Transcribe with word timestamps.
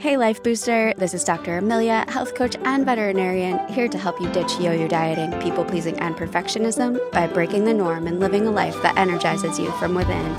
Hey, 0.00 0.16
Life 0.16 0.44
Booster. 0.44 0.94
This 0.96 1.12
is 1.12 1.24
Dr. 1.24 1.58
Amelia, 1.58 2.04
health 2.06 2.36
coach 2.36 2.54
and 2.64 2.86
veterinarian, 2.86 3.58
here 3.66 3.88
to 3.88 3.98
help 3.98 4.20
you 4.20 4.30
ditch 4.30 4.52
yo 4.60 4.70
yo 4.70 4.86
dieting, 4.86 5.32
people 5.40 5.64
pleasing, 5.64 5.98
and 5.98 6.14
perfectionism 6.14 7.00
by 7.10 7.26
breaking 7.26 7.64
the 7.64 7.74
norm 7.74 8.06
and 8.06 8.20
living 8.20 8.46
a 8.46 8.50
life 8.52 8.80
that 8.82 8.96
energizes 8.96 9.58
you 9.58 9.72
from 9.72 9.96
within. 9.96 10.34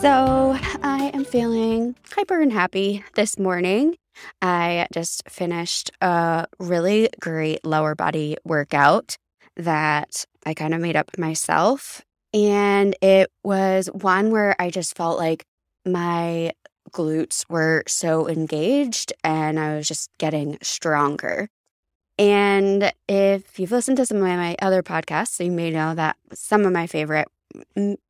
So, 0.00 0.56
I 0.84 1.10
am 1.12 1.24
feeling 1.24 1.96
hyper 2.12 2.40
and 2.40 2.52
happy 2.52 3.02
this 3.16 3.36
morning. 3.36 3.96
I 4.40 4.86
just 4.92 5.28
finished 5.28 5.90
a 6.00 6.46
really 6.60 7.08
great 7.20 7.64
lower 7.64 7.96
body 7.96 8.36
workout 8.44 9.16
that 9.56 10.24
I 10.46 10.54
kind 10.54 10.72
of 10.72 10.80
made 10.80 10.94
up 10.94 11.18
myself. 11.18 12.00
And 12.32 12.94
it 13.02 13.28
was 13.42 13.88
one 13.88 14.30
where 14.30 14.54
I 14.60 14.70
just 14.70 14.96
felt 14.96 15.18
like 15.18 15.44
my 15.84 16.52
glutes 16.92 17.44
were 17.48 17.82
so 17.86 18.28
engaged 18.28 19.12
and 19.22 19.58
I 19.58 19.76
was 19.76 19.88
just 19.88 20.10
getting 20.18 20.58
stronger. 20.62 21.48
And 22.18 22.92
if 23.08 23.58
you've 23.58 23.72
listened 23.72 23.96
to 23.96 24.06
some 24.06 24.18
of 24.18 24.22
my 24.22 24.56
other 24.62 24.82
podcasts, 24.82 25.44
you 25.44 25.50
may 25.50 25.70
know 25.70 25.94
that 25.94 26.16
some 26.32 26.64
of 26.64 26.72
my 26.72 26.86
favorite 26.86 27.28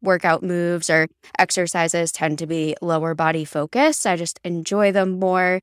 workout 0.02 0.42
moves 0.42 0.88
or 0.90 1.08
exercises 1.38 2.12
tend 2.12 2.38
to 2.38 2.46
be 2.46 2.76
lower 2.80 3.14
body 3.14 3.44
focused. 3.44 4.06
I 4.06 4.16
just 4.16 4.40
enjoy 4.44 4.92
them 4.92 5.18
more. 5.18 5.60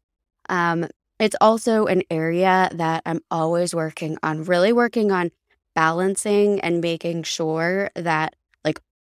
Um, 0.49 0.87
it's 1.19 1.35
also 1.39 1.85
an 1.85 2.01
area 2.09 2.69
that 2.73 3.03
I'm 3.05 3.21
always 3.29 3.75
working 3.75 4.17
on, 4.23 4.43
really 4.43 4.73
working 4.73 5.11
on 5.11 5.31
balancing 5.75 6.59
and 6.61 6.81
making 6.81 7.23
sure 7.23 7.91
that 7.95 8.35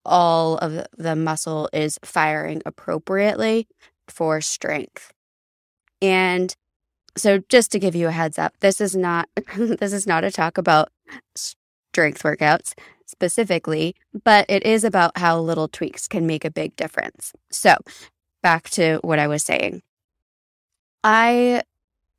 all 0.05 0.59
of 0.59 0.87
the 0.97 1.17
muscle 1.17 1.69
is 1.73 1.99
firing 2.05 2.63
appropriately 2.65 3.69
for 4.09 4.41
strength. 4.41 5.13
And 6.03 6.55
so 7.17 7.39
just 7.49 7.73
to 7.73 7.79
give 7.79 7.95
you 7.95 8.09
a 8.09 8.13
heads 8.13 8.39
up, 8.39 8.55
this 8.61 8.81
is 8.81 8.97
not 8.97 9.29
this 9.57 9.93
is 9.93 10.07
not 10.07 10.25
a 10.25 10.31
talk 10.31 10.59
about 10.59 10.91
strength 11.35 12.23
workouts 12.23 12.75
specifically, 13.07 13.97
but 14.25 14.47
it 14.49 14.65
is 14.65 14.85
about 14.85 15.19
how 15.19 15.39
little 15.39 15.69
tweaks 15.69 16.07
can 16.07 16.27
make 16.27 16.45
a 16.45 16.51
big 16.51 16.77
difference. 16.77 17.33
So, 17.51 17.75
back 18.43 18.71
to 18.71 19.01
what 19.03 19.19
I 19.19 19.27
was 19.27 19.43
saying. 19.43 19.83
I 21.03 21.63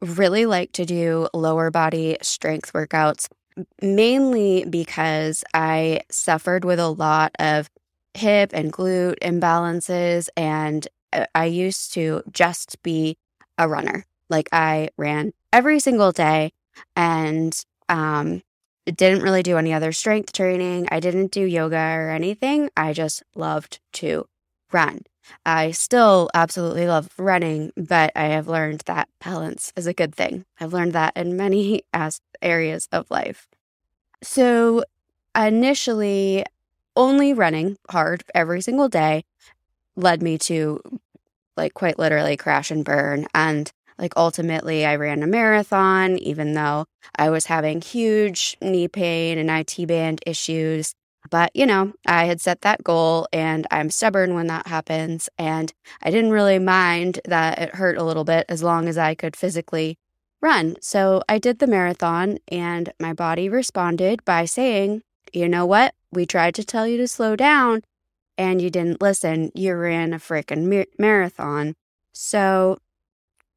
really 0.02 0.45
like 0.45 0.72
to 0.73 0.86
do 0.86 1.27
lower 1.33 1.72
body 1.72 2.17
strength 2.22 2.73
workouts 2.73 3.27
mainly 3.81 4.66
because 4.66 5.44
I 5.53 6.02
suffered 6.09 6.66
with 6.66 6.80
a 6.80 6.89
lot 6.89 7.31
of 7.39 7.70
hip 8.14 8.52
and 8.54 8.73
glute 8.73 9.20
imbalances 9.22 10.30
and 10.36 10.88
uh, 11.14 11.26
I 11.36 11.45
used 11.45 11.94
to 11.94 12.23
just 12.31 12.81
be 12.84 13.17
a 13.58 13.67
runner. 13.67 14.06
Like 14.30 14.50
I 14.52 14.90
ran 14.98 15.34
every 15.52 15.80
single 15.80 16.12
day 16.12 16.54
and 16.95 17.58
um, 17.89 18.42
didn't 18.86 19.22
really 19.22 19.44
do 19.44 19.58
any 19.58 19.73
other 19.73 19.92
strength 19.92 20.34
training. 20.34 20.88
I 20.92 21.00
didn't 21.00 21.32
do 21.32 21.42
yoga 21.44 21.76
or 21.78 22.09
anything. 22.09 22.70
I 22.76 22.94
just 22.94 23.23
loved 23.36 23.80
to 23.94 24.26
run. 24.72 25.02
I 25.45 25.72
still 25.72 26.30
absolutely 26.34 26.88
love 26.88 27.09
running, 27.17 27.72
but 27.78 28.12
I 28.16 28.26
have 28.26 28.48
learned 28.48 28.82
that 28.86 29.09
balance 29.23 29.72
is 29.76 29.88
a 29.88 29.94
good 29.94 30.16
thing. 30.16 30.45
I've 30.59 30.73
learned 30.73 30.94
that 30.94 31.16
in 31.16 31.38
many 31.38 31.84
areas 32.42 32.88
of 32.92 33.12
life. 33.12 33.48
So 34.23 34.84
initially, 35.36 36.45
only 36.95 37.34
running 37.34 37.78
hard 37.89 38.23
every 38.34 38.61
single 38.61 38.89
day 38.89 39.23
led 39.95 40.22
me 40.22 40.38
to 40.38 40.81
like 41.58 41.73
quite 41.73 42.00
literally 42.00 42.38
crash 42.38 42.72
and 42.72 42.86
burn. 42.86 43.28
And 43.33 43.72
like 43.98 44.14
ultimately, 44.16 44.86
I 44.86 44.95
ran 44.95 45.23
a 45.23 45.28
marathon, 45.28 46.17
even 46.17 46.53
though 46.53 46.86
I 47.16 47.30
was 47.30 47.45
having 47.45 47.81
huge 47.81 48.58
knee 48.61 48.88
pain 48.88 49.38
and 49.38 49.49
IT 49.49 49.88
band 49.88 50.21
issues. 50.26 50.95
But, 51.30 51.52
you 51.54 51.67
know, 51.67 51.93
I 52.08 52.26
had 52.26 52.42
set 52.42 52.61
that 52.61 52.83
goal 52.83 53.27
and 53.32 53.67
I'm 53.70 53.92
stubborn 53.92 54.33
when 54.33 54.48
that 54.48 54.67
happens. 54.67 55.30
And 55.38 55.71
I 56.02 56.10
didn't 56.10 56.32
really 56.32 56.58
mind 56.58 57.20
that 57.26 57.60
it 57.60 57.76
hurt 57.76 57.98
a 57.98 58.04
little 58.04 58.23
bit 58.23 58.45
as 58.49 58.64
long 58.64 58.88
as 58.88 58.98
I 58.98 59.14
could 59.14 59.36
physically 59.36 59.99
run. 60.42 60.77
So 60.82 61.21
I 61.30 61.38
did 61.38 61.60
the 61.60 61.67
marathon 61.67 62.39
and 62.48 62.92
my 62.99 63.14
body 63.14 63.49
responded 63.49 64.26
by 64.26 64.45
saying, 64.45 65.04
you 65.32 65.48
know 65.48 65.67
what? 65.67 65.94
We 66.11 66.26
tried 66.26 66.55
to 66.55 66.64
tell 66.64 66.88
you 66.88 66.98
to 66.98 67.08
slow 67.08 67.36
down 67.36 67.82
and 68.38 68.61
you 68.61 68.70
didn't 68.70 69.02
listen. 69.02 69.52
You 69.54 69.76
ran 69.76 70.14
a 70.14 70.17
freaking 70.17 70.86
marathon. 70.98 71.76
So 72.14 72.77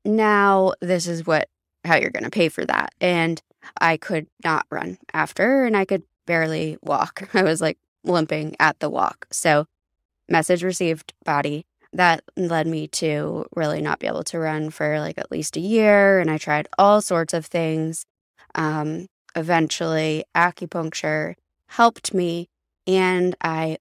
now 0.05 0.75
this 0.81 1.07
is 1.07 1.27
what 1.27 1.49
how 1.85 1.97
you're 1.97 2.11
going 2.11 2.25
to 2.25 2.31
pay 2.31 2.49
for 2.49 2.65
that. 2.65 2.95
And 3.01 3.43
I 3.81 3.97
could 3.97 4.27
not 4.45 4.67
run 4.71 4.99
after 5.13 5.65
and 5.65 5.77
I 5.77 5.85
could 5.85 6.03
barely 6.27 6.79
walk. 6.83 7.29
I 7.35 7.43
was 7.43 7.61
like 7.61 7.79
limping 8.05 8.57
at 8.61 8.79
the 8.81 8.91
walk. 8.91 9.27
So 9.31 9.67
message 10.29 10.63
received 10.63 11.13
body 11.25 11.67
that 11.93 12.25
led 12.37 12.67
me 12.67 12.89
to 12.89 13.47
really 13.55 13.81
not 13.81 14.01
be 14.01 14.07
able 14.07 14.25
to 14.25 14.39
run 14.39 14.71
for 14.71 14.99
like 14.99 15.17
at 15.19 15.31
least 15.31 15.57
a 15.57 15.61
year 15.61 16.19
and 16.19 16.31
I 16.31 16.39
tried 16.39 16.69
all 16.79 17.01
sorts 17.01 17.35
of 17.35 17.47
things. 17.47 18.05
Um 18.55 19.07
eventually 19.37 20.25
acupuncture 20.37 21.35
helped 21.77 22.15
me 22.15 22.49
and 22.87 23.35
I 23.41 23.79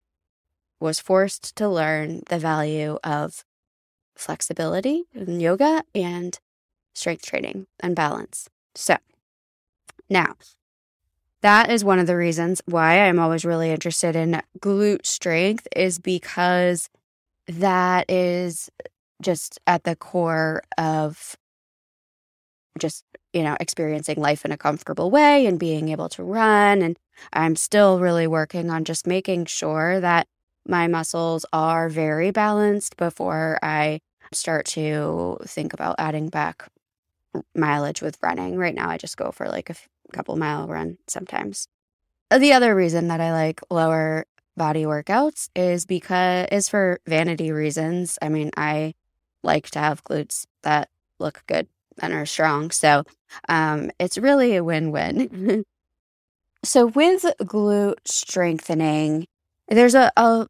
was 0.80 1.00
forced 1.00 1.56
to 1.58 1.70
learn 1.70 2.24
the 2.28 2.40
value 2.40 2.98
of 3.04 3.44
flexibility 4.16 5.04
in 5.14 5.40
yoga 5.40 5.84
and 5.94 6.40
strength 6.96 7.26
training 7.26 7.68
and 7.80 7.96
balance. 7.96 8.50
So, 8.76 8.98
now 10.10 10.36
that 11.42 11.70
is 11.70 11.84
one 11.84 12.00
of 12.00 12.08
the 12.08 12.16
reasons 12.16 12.62
why 12.66 13.02
I'm 13.02 13.20
always 13.20 13.46
really 13.46 13.70
interested 13.70 14.16
in 14.16 14.42
glute 14.60 15.06
strength 15.06 15.68
is 15.76 16.00
because 16.00 16.90
that 17.48 18.10
is 18.10 18.70
just 19.22 19.60
at 19.68 19.84
the 19.84 19.96
core 19.96 20.64
of 20.78 21.36
just 22.80 23.04
you 23.34 23.44
know 23.44 23.56
experiencing 23.60 24.20
life 24.20 24.46
in 24.46 24.52
a 24.52 24.58
comfortable 24.58 25.12
way 25.12 25.46
and 25.46 25.60
being 25.60 25.90
able 25.90 26.10
to 26.10 26.24
run 26.24 26.82
and 26.82 26.98
I'm 27.32 27.56
still 27.56 28.00
really 28.00 28.28
working 28.28 28.70
on 28.70 28.84
just 28.86 29.08
making 29.08 29.46
sure 29.46 30.00
that 30.00 30.28
my 30.68 30.88
muscles 30.88 31.46
are 31.52 31.90
very 31.90 32.32
balanced 32.32 32.98
before 32.98 33.60
I 33.62 34.00
start 34.32 34.66
to 34.68 35.38
think 35.46 35.74
about 35.74 35.96
adding 36.00 36.30
back 36.30 36.68
mileage 37.56 38.02
with 38.02 38.18
running. 38.22 38.58
Right 38.58 38.76
now, 38.76 38.90
I 38.90 38.98
just 38.98 39.18
go 39.18 39.32
for 39.32 39.48
like 39.48 39.70
a 39.70 39.76
couple 40.12 40.36
mile 40.36 40.68
run 40.68 40.98
sometimes. 41.08 41.68
Uh, 42.32 42.38
the 42.38 42.54
other 42.54 42.76
reason 42.76 43.08
that 43.10 43.22
I 43.22 43.32
like 43.32 43.62
lower 43.70 44.26
body 44.56 44.84
workouts 44.84 45.50
is 45.56 45.86
because 45.86 46.48
is 46.52 46.70
for 46.70 47.00
vanity 47.08 47.52
reasons. 47.52 48.18
I 48.22 48.30
mean, 48.30 48.52
I 48.56 48.94
like 49.44 49.70
to 49.72 49.80
have 49.80 50.04
glutes 50.04 50.46
that 50.64 50.90
look 51.20 51.44
good 51.48 51.68
and 52.02 52.14
are 52.14 52.26
strong. 52.26 52.72
So 52.72 53.04
um, 53.50 53.92
it's 54.00 54.18
really 54.18 54.56
a 54.56 54.64
win 54.64 54.92
win. 54.92 55.66
so 56.64 56.88
with 56.88 57.24
glute 57.42 58.00
strengthening, 58.06 59.28
there's 59.68 59.96
a, 59.96 60.12
a 60.18 60.48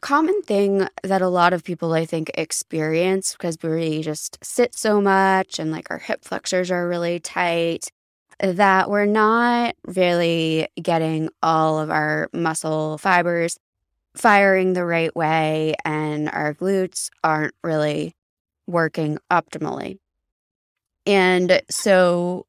common 0.00 0.42
thing 0.42 0.86
that 1.02 1.22
a 1.22 1.28
lot 1.28 1.52
of 1.52 1.64
people 1.64 1.92
I 1.92 2.04
think 2.04 2.30
experience 2.34 3.32
because 3.32 3.58
we 3.62 4.02
just 4.02 4.38
sit 4.44 4.76
so 4.76 5.00
much 5.00 5.58
and 5.58 5.72
like 5.72 5.90
our 5.90 5.98
hip 5.98 6.24
flexors 6.24 6.70
are 6.70 6.88
really 6.88 7.18
tight 7.18 7.90
that 8.38 8.90
we're 8.90 9.06
not 9.06 9.74
really 9.86 10.68
getting 10.80 11.30
all 11.42 11.78
of 11.78 11.90
our 11.90 12.28
muscle 12.32 12.98
fibers 12.98 13.58
firing 14.14 14.72
the 14.72 14.84
right 14.84 15.14
way 15.16 15.74
and 15.84 16.28
our 16.30 16.54
glutes 16.54 17.10
aren't 17.24 17.54
really 17.64 18.14
working 18.66 19.18
optimally. 19.30 19.98
And 21.06 21.62
so 21.70 22.46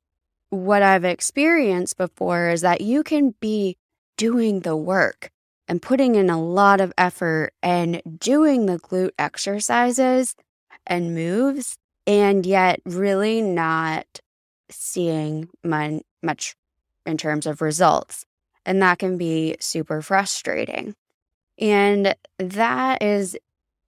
what 0.49 0.81
I've 0.81 1.05
experienced 1.05 1.97
before 1.97 2.49
is 2.49 2.61
that 2.61 2.81
you 2.81 3.03
can 3.03 3.35
be 3.39 3.77
doing 4.17 4.61
the 4.61 4.75
work 4.75 5.31
and 5.67 5.81
putting 5.81 6.15
in 6.15 6.29
a 6.29 6.41
lot 6.41 6.79
of 6.79 6.93
effort 6.97 7.51
and 7.61 8.01
doing 8.17 8.65
the 8.65 8.79
glute 8.79 9.11
exercises 9.19 10.35
and 10.85 11.13
moves, 11.13 11.77
and 12.05 12.45
yet 12.45 12.79
really 12.85 13.41
not 13.41 14.21
seeing 14.69 15.49
my, 15.63 15.99
much 16.23 16.55
in 17.05 17.17
terms 17.17 17.45
of 17.45 17.61
results. 17.61 18.25
And 18.65 18.81
that 18.81 18.99
can 18.99 19.17
be 19.17 19.57
super 19.59 20.01
frustrating. 20.01 20.95
And 21.59 22.15
that 22.39 23.01
is 23.01 23.37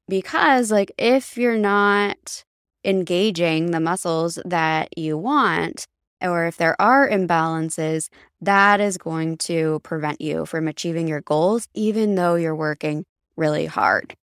because, 0.07 0.71
like, 0.71 0.91
if 0.97 1.37
you're 1.37 1.57
not 1.57 2.43
engaging 2.83 3.71
the 3.71 3.79
muscles 3.79 4.39
that 4.45 4.97
you 4.97 5.17
want, 5.17 5.85
or 6.21 6.45
if 6.45 6.57
there 6.57 6.79
are 6.81 7.09
imbalances, 7.09 8.09
that 8.41 8.79
is 8.79 8.97
going 8.97 9.37
to 9.37 9.79
prevent 9.83 10.21
you 10.21 10.45
from 10.45 10.67
achieving 10.67 11.07
your 11.07 11.21
goals, 11.21 11.67
even 11.73 12.15
though 12.15 12.35
you're 12.35 12.55
working 12.55 13.05
really 13.35 13.65
hard. 13.65 14.15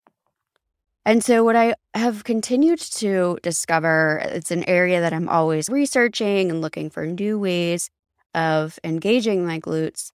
And 1.05 1.23
so, 1.23 1.43
what 1.43 1.55
I 1.55 1.75
have 1.93 2.23
continued 2.23 2.79
to 2.79 3.37
discover, 3.43 4.21
it's 4.23 4.49
an 4.49 4.67
area 4.67 5.01
that 5.01 5.13
I'm 5.13 5.29
always 5.29 5.69
researching 5.69 6.49
and 6.49 6.61
looking 6.61 6.89
for 6.89 7.05
new 7.05 7.37
ways 7.37 7.91
of 8.33 8.79
engaging 8.83 9.45
my 9.45 9.59
glutes 9.59 10.11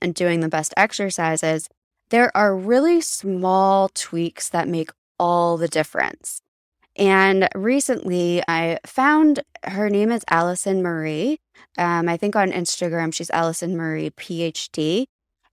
and 0.00 0.14
doing 0.14 0.40
the 0.40 0.48
best 0.48 0.72
exercises. 0.76 1.68
There 2.10 2.34
are 2.36 2.56
really 2.56 3.00
small 3.00 3.88
tweaks 3.88 4.48
that 4.50 4.68
make 4.68 4.90
all 5.18 5.56
the 5.56 5.68
difference. 5.68 6.40
And 6.96 7.48
recently, 7.54 8.42
I 8.46 8.78
found 8.86 9.42
her 9.64 9.90
name 9.90 10.12
is 10.12 10.24
Allison 10.30 10.82
Marie. 10.82 11.40
Um, 11.76 12.08
I 12.08 12.16
think 12.16 12.36
on 12.36 12.52
Instagram, 12.52 13.12
she's 13.12 13.30
Allison 13.30 13.76
Marie 13.76 14.10
PhD. 14.10 15.06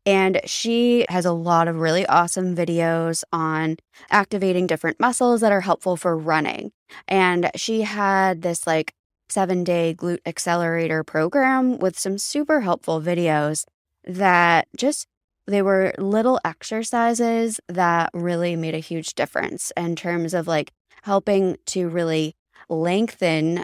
And 0.06 0.42
she 0.46 1.06
has 1.10 1.26
a 1.26 1.32
lot 1.32 1.68
of 1.68 1.76
really 1.78 2.06
awesome 2.08 2.56
videos 2.56 3.24
on 3.32 3.78
activating 4.10 4.66
different 4.66 5.00
muscles 5.00 5.42
that 5.42 5.52
are 5.52 5.62
helpful 5.62 5.96
for 5.96 6.18
running. 6.18 6.72
And 7.08 7.52
she 7.56 7.82
had 7.82 8.42
this 8.42 8.66
like 8.66 8.94
seven 9.30 9.64
day 9.64 9.96
glute 9.98 10.20
accelerator 10.26 11.04
program 11.04 11.78
with 11.78 11.98
some 11.98 12.18
super 12.18 12.62
helpful 12.62 13.00
videos 13.00 13.66
that 14.04 14.68
just 14.76 15.08
they 15.48 15.62
were 15.62 15.94
little 15.98 16.40
exercises 16.44 17.60
that 17.68 18.10
really 18.14 18.56
made 18.56 18.76
a 18.76 18.80
huge 18.80 19.14
difference 19.14 19.72
in 19.78 19.96
terms 19.96 20.34
of 20.34 20.48
like 20.48 20.72
helping 21.02 21.58
to 21.68 21.90
really 21.90 22.36
lengthen 22.70 23.64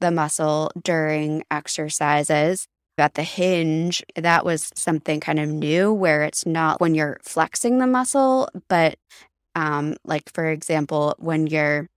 the 0.00 0.10
muscle 0.10 0.70
during 0.82 1.44
exercises 1.50 2.66
at 2.98 3.14
the 3.14 3.22
hinge, 3.22 4.02
that 4.14 4.44
was 4.44 4.70
something 4.74 5.20
kind 5.20 5.38
of 5.38 5.48
new 5.48 5.92
where 5.92 6.22
it's 6.22 6.44
not 6.44 6.80
when 6.80 6.94
you're 6.94 7.18
flexing 7.22 7.78
the 7.78 7.86
muscle, 7.86 8.48
but 8.68 8.96
um, 9.54 9.96
like, 10.04 10.30
for 10.32 10.46
example, 10.46 11.14
when 11.18 11.46
you're 11.46 11.88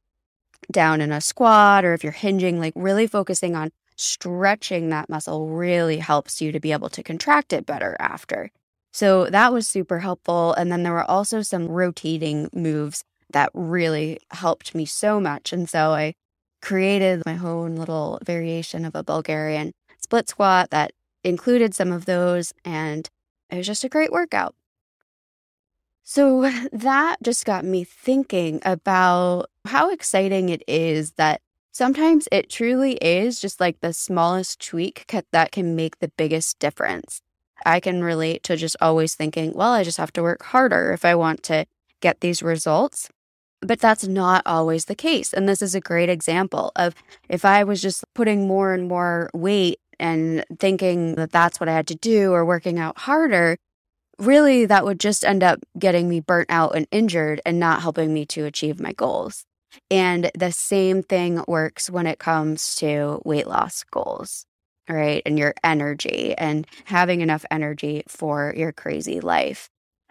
down 0.72 1.02
in 1.02 1.12
a 1.12 1.22
squat 1.22 1.84
or 1.84 1.94
if 1.94 2.04
you're 2.04 2.14
hinging, 2.14 2.60
like 2.60 2.74
really 2.76 3.06
focusing 3.06 3.56
on 3.56 3.72
stretching 3.96 4.90
that 4.90 5.10
muscle 5.10 5.50
really 5.50 5.98
helps 5.98 6.42
you 6.42 6.52
to 6.52 6.60
be 6.60 6.72
able 6.72 6.90
to 6.90 7.04
contract 7.04 7.54
it 7.54 7.66
better 7.66 7.96
after. 8.00 8.50
So 8.92 9.26
that 9.26 9.52
was 9.52 9.68
super 9.68 10.00
helpful. 10.00 10.54
And 10.54 10.72
then 10.72 10.84
there 10.84 10.94
were 10.94 11.10
also 11.10 11.42
some 11.42 11.68
rotating 11.68 12.50
moves 12.54 13.04
that 13.34 13.52
really 13.54 14.20
helped 14.32 14.74
me 14.74 14.86
so 14.86 15.20
much. 15.20 15.54
And 15.54 15.70
so 15.70 15.92
I 15.92 16.14
created 16.62 17.22
my 17.26 17.38
own 17.38 17.76
little 17.76 18.20
variation 18.24 18.86
of 18.86 18.96
a 18.96 19.04
Bulgarian 19.04 19.74
split 20.00 20.30
squat 20.30 20.70
that 20.70 20.92
included 21.24 21.76
some 21.76 21.92
of 21.92 22.06
those, 22.06 22.54
and 22.64 23.10
it 23.50 23.58
was 23.58 23.68
just 23.68 23.84
a 23.84 23.90
great 23.90 24.12
workout. 24.12 24.56
So 26.04 26.50
that 26.72 27.18
just 27.24 27.46
got 27.46 27.66
me 27.66 27.84
thinking 27.84 28.62
about 28.66 29.50
how 29.66 29.92
exciting 29.92 30.50
it 30.50 30.64
is 30.68 31.12
that 31.14 31.42
sometimes 31.72 32.28
it 32.32 32.50
truly 32.50 32.94
is 32.96 33.40
just 33.40 33.60
like 33.60 33.80
the 33.80 33.94
smallest 33.94 34.66
tweak 34.66 35.06
that 35.32 35.52
can 35.52 35.76
make 35.76 36.00
the 36.00 36.12
biggest 36.18 36.60
difference. 36.60 37.22
I 37.66 37.80
can 37.80 38.04
relate 38.04 38.44
to 38.44 38.58
just 38.58 38.76
always 38.82 39.16
thinking, 39.16 39.54
well, 39.54 39.72
I 39.72 39.84
just 39.84 39.98
have 39.98 40.12
to 40.14 40.22
work 40.22 40.44
harder 40.44 40.92
if 40.92 41.06
I 41.06 41.16
want 41.16 41.44
to 41.44 41.66
get 42.02 42.20
these 42.20 42.44
results. 42.44 43.10
But 43.66 43.80
that's 43.80 44.08
not 44.08 44.44
always 44.46 44.86
the 44.86 44.96
case. 44.96 45.34
And 45.34 45.48
this 45.48 45.62
is 45.62 45.76
a 45.76 45.82
great 45.82 46.10
example 46.10 46.72
of 46.76 46.96
if 47.30 47.46
I 47.46 47.64
was 47.64 47.82
just 47.82 48.04
putting 48.14 48.48
more 48.48 48.74
and 48.74 48.88
more 48.88 49.30
weight 49.34 49.80
and 50.00 50.44
thinking 50.60 51.16
that 51.16 51.32
that's 51.32 51.60
what 51.60 51.70
I 51.70 51.74
had 51.74 51.88
to 51.88 51.96
do 51.96 52.34
or 52.34 52.46
working 52.46 52.80
out 52.80 53.00
harder, 53.00 53.58
really 54.20 54.66
that 54.66 54.86
would 54.86 55.00
just 55.00 55.24
end 55.24 55.44
up 55.44 55.60
getting 55.78 56.10
me 56.10 56.20
burnt 56.20 56.50
out 56.50 56.76
and 56.76 56.88
injured 56.92 57.42
and 57.46 57.60
not 57.60 57.82
helping 57.82 58.14
me 58.14 58.26
to 58.28 58.46
achieve 58.46 58.80
my 58.80 58.94
goals. 58.94 59.46
And 59.90 60.30
the 60.38 60.52
same 60.52 61.02
thing 61.02 61.44
works 61.48 61.90
when 61.90 62.06
it 62.06 62.20
comes 62.20 62.76
to 62.76 63.22
weight 63.26 63.48
loss 63.48 63.84
goals, 63.84 64.46
right? 64.88 65.22
And 65.26 65.40
your 65.40 65.54
energy 65.64 66.36
and 66.38 66.68
having 66.86 67.22
enough 67.22 67.46
energy 67.50 68.04
for 68.08 68.54
your 68.56 68.72
crazy 68.72 69.20
life. 69.20 69.70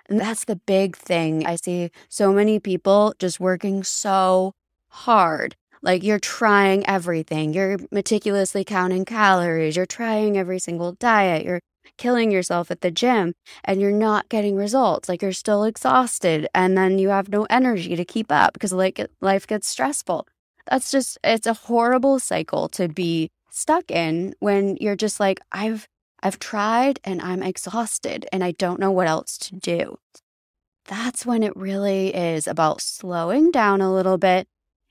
And 0.09 0.21
that's 0.21 0.45
the 0.45 0.57
big 0.57 0.97
thing. 0.97 1.47
I 1.47 1.57
see 1.57 1.91
so 2.09 2.33
many 2.33 2.59
people 2.59 3.15
just 3.19 3.41
working 3.41 3.85
so 3.85 4.55
hard. 4.89 5.57
Like 5.83 6.03
you're 6.03 6.21
trying 6.21 6.87
everything. 6.87 7.53
You're 7.53 7.79
meticulously 7.91 8.65
counting 8.65 9.05
calories. 9.05 9.77
You're 9.77 9.87
trying 9.87 10.37
every 10.39 10.59
single 10.59 10.93
diet. 10.93 11.45
You're 11.45 11.61
killing 11.99 12.31
yourself 12.31 12.71
at 12.71 12.81
the 12.81 12.91
gym 12.91 13.35
and 13.65 13.81
you're 13.81 13.91
not 13.91 14.29
getting 14.29 14.57
results. 14.57 15.09
Like 15.09 15.23
you're 15.23 15.33
still 15.33 15.65
exhausted 15.65 16.47
and 16.55 16.77
then 16.77 16.99
you 16.99 17.09
have 17.09 17.29
no 17.29 17.47
energy 17.51 17.97
to 17.97 18.05
keep 18.05 18.31
up 18.31 18.53
because 18.53 18.73
like 18.73 19.05
life 19.21 19.47
gets 19.47 19.69
stressful. 19.69 20.27
That's 20.71 20.91
just 20.91 21.19
it's 21.25 21.47
a 21.47 21.55
horrible 21.55 22.19
cycle 22.21 22.69
to 22.71 22.89
be 22.89 23.31
stuck 23.51 23.91
in 23.91 24.35
when 24.41 24.77
you're 24.81 24.97
just 24.97 25.21
like 25.21 25.41
I've 25.51 25.89
I've 26.23 26.39
tried 26.39 27.01
and 27.05 27.21
I'm 27.21 27.43
exhausted 27.43 28.27
and 28.33 28.45
I 28.45 28.53
don't 28.53 28.81
know 28.81 28.93
what 28.93 29.09
else 29.09 29.37
to 29.39 29.57
do. 29.57 29.99
That's 30.87 31.27
when 31.27 31.43
it 31.43 31.57
really 31.57 32.15
is 32.15 32.47
about 32.47 32.81
slowing 32.81 33.51
down 33.51 33.81
a 33.81 33.93
little 33.93 34.19
bit 34.19 34.49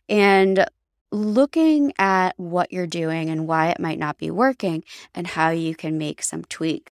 and 0.09 0.65
looking 1.11 1.93
at 1.97 2.37
what 2.37 2.71
you're 2.71 2.87
doing 2.87 3.29
and 3.29 3.47
why 3.47 3.69
it 3.69 3.79
might 3.79 3.99
not 3.99 4.17
be 4.17 4.31
working 4.31 4.83
and 5.13 5.27
how 5.27 5.49
you 5.49 5.75
can 5.75 5.97
make 5.97 6.23
some 6.23 6.43
tweak. 6.43 6.91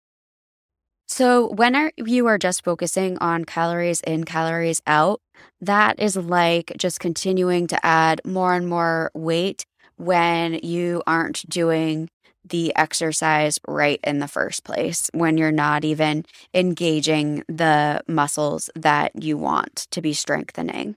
So, 1.08 1.48
when 1.48 1.76
are, 1.76 1.92
you 1.98 2.28
are 2.28 2.38
just 2.38 2.64
focusing 2.64 3.18
on 3.18 3.46
calories 3.46 4.00
in, 4.02 4.26
calories 4.26 4.82
out, 4.86 5.22
that 5.60 6.00
is 6.00 6.16
like 6.16 6.74
just 6.78 7.00
continuing 7.00 7.66
to 7.68 7.84
add 7.84 8.22
more 8.24 8.54
and 8.54 8.68
more 8.68 9.10
weight 9.16 9.66
when 9.96 10.54
you 10.62 11.02
aren't 11.08 11.50
doing 11.50 12.10
the 12.50 12.76
exercise 12.76 13.60
right 13.68 14.00
in 14.04 14.20
the 14.20 14.28
first 14.28 14.64
place 14.64 15.10
when 15.14 15.38
you're 15.38 15.52
not 15.52 15.86
even 15.86 16.26
engaging 16.54 17.44
the 17.48 18.02
muscles 18.08 18.70
that 18.76 19.12
you 19.22 19.38
want 19.38 19.88
to 19.92 20.02
be 20.02 20.14
strengthening. 20.14 20.96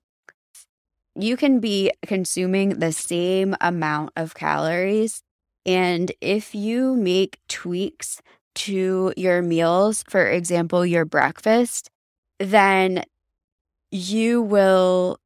You 1.14 1.36
can 1.36 1.60
be 1.60 1.92
consuming 2.06 2.78
the 2.78 2.92
same 2.92 3.54
amount 3.60 4.12
of 4.16 4.34
calories. 4.34 5.22
And 5.66 6.10
if 6.20 6.54
you 6.54 6.96
make 6.96 7.38
tweaks 7.48 8.20
to 8.54 9.12
your 9.16 9.42
meals, 9.42 10.04
for 10.08 10.26
example, 10.26 10.84
your 10.84 11.04
breakfast, 11.04 11.90
then 12.38 13.04
you 13.90 14.42
will 14.42 15.18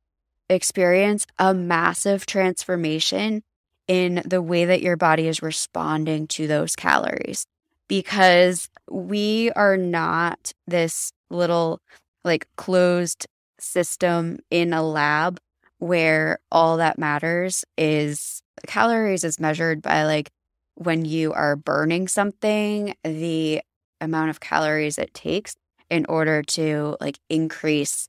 experience 0.49 1.27
a 1.39 1.55
massive 1.55 2.27
transformation 2.27 3.43
in 3.89 4.23
the 4.25 4.43
way 4.43 4.65
that 4.65 4.83
your 4.83 4.97
body 4.97 5.29
is 5.29 5.43
responding 5.43 6.27
to 6.29 6.47
those 6.47 6.77
calories. 6.77 7.47
Because 7.89 8.69
we 8.91 9.51
are 9.53 9.77
not 9.77 10.53
this 10.67 11.13
little 11.31 11.81
like 12.25 12.49
closed 12.57 13.27
system 13.61 14.39
in 14.51 14.73
a 14.73 14.83
lab 14.83 15.39
where 15.79 16.39
all 16.51 16.79
that 16.79 16.99
matters 16.99 17.65
is 17.77 18.43
calories 18.67 19.25
is 19.25 19.39
measured 19.39 19.83
by 19.83 20.05
like 20.05 20.31
when 20.75 21.05
you 21.05 21.33
are 21.33 21.57
burning 21.57 22.09
something 22.09 22.95
the 23.05 23.61
amount 24.01 24.31
of 24.31 24.41
calories 24.41 24.99
it 24.99 25.13
takes 25.15 25.55
in 25.91 26.05
order 26.09 26.43
to 26.43 26.97
like 27.01 27.19
increase 27.29 28.09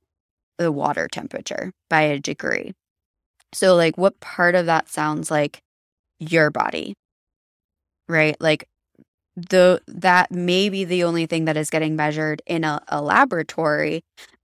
the 0.58 0.72
water 0.72 1.08
temperature 1.08 1.72
by 1.90 2.02
a 2.02 2.20
degree. 2.20 2.74
So 3.54 3.76
like 3.76 3.98
what 3.98 4.20
part 4.20 4.56
of 4.56 4.66
that 4.66 4.90
sounds 4.90 5.30
like 5.30 5.62
your 6.20 6.50
body. 6.50 6.94
Right? 8.08 8.36
Like 8.40 8.68
the 9.36 9.82
that 9.88 10.32
may 10.32 10.70
be 10.70 10.84
the 10.84 11.04
only 11.04 11.26
thing 11.26 11.46
that 11.46 11.58
is 11.58 11.70
getting 11.70 11.96
measured 11.96 12.42
in 12.46 12.64
a, 12.64 12.82
a 12.88 13.02
laboratory, 13.02 14.02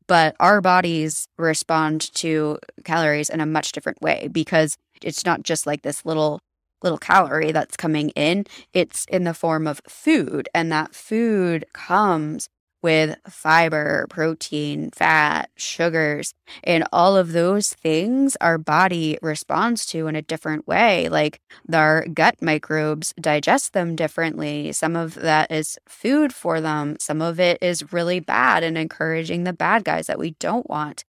but 0.07 0.35
our 0.39 0.61
bodies 0.61 1.27
respond 1.37 2.13
to 2.15 2.59
calories 2.83 3.29
in 3.29 3.41
a 3.41 3.45
much 3.45 3.71
different 3.71 4.01
way 4.01 4.29
because 4.31 4.77
it's 5.01 5.25
not 5.25 5.43
just 5.43 5.65
like 5.65 5.81
this 5.81 6.05
little 6.05 6.39
little 6.83 6.97
calorie 6.97 7.53
that's 7.53 7.77
coming 7.77 8.09
in 8.09 8.45
it's 8.73 9.05
in 9.05 9.23
the 9.23 9.33
form 9.33 9.65
of 9.67 9.81
food 9.87 10.49
and 10.53 10.69
that 10.69 10.93
food 10.93 11.63
comes 11.73 12.49
with 12.83 13.17
fiber, 13.27 14.05
protein, 14.09 14.91
fat, 14.91 15.49
sugars, 15.55 16.33
and 16.63 16.85
all 16.91 17.17
of 17.17 17.31
those 17.31 17.73
things 17.73 18.35
our 18.41 18.57
body 18.57 19.17
responds 19.21 19.85
to 19.87 20.07
in 20.07 20.15
a 20.15 20.21
different 20.21 20.67
way. 20.67 21.09
Like 21.09 21.39
our 21.73 22.05
gut 22.13 22.35
microbes 22.41 23.13
digest 23.19 23.73
them 23.73 23.95
differently. 23.95 24.71
Some 24.73 24.95
of 24.95 25.15
that 25.15 25.51
is 25.51 25.79
food 25.87 26.33
for 26.33 26.61
them, 26.61 26.97
some 26.99 27.21
of 27.21 27.39
it 27.39 27.57
is 27.61 27.93
really 27.93 28.19
bad 28.19 28.63
and 28.63 28.77
encouraging 28.77 29.45
the 29.45 29.53
bad 29.53 29.83
guys 29.83 30.07
that 30.07 30.19
we 30.19 30.31
don't 30.39 30.69
want. 30.69 31.05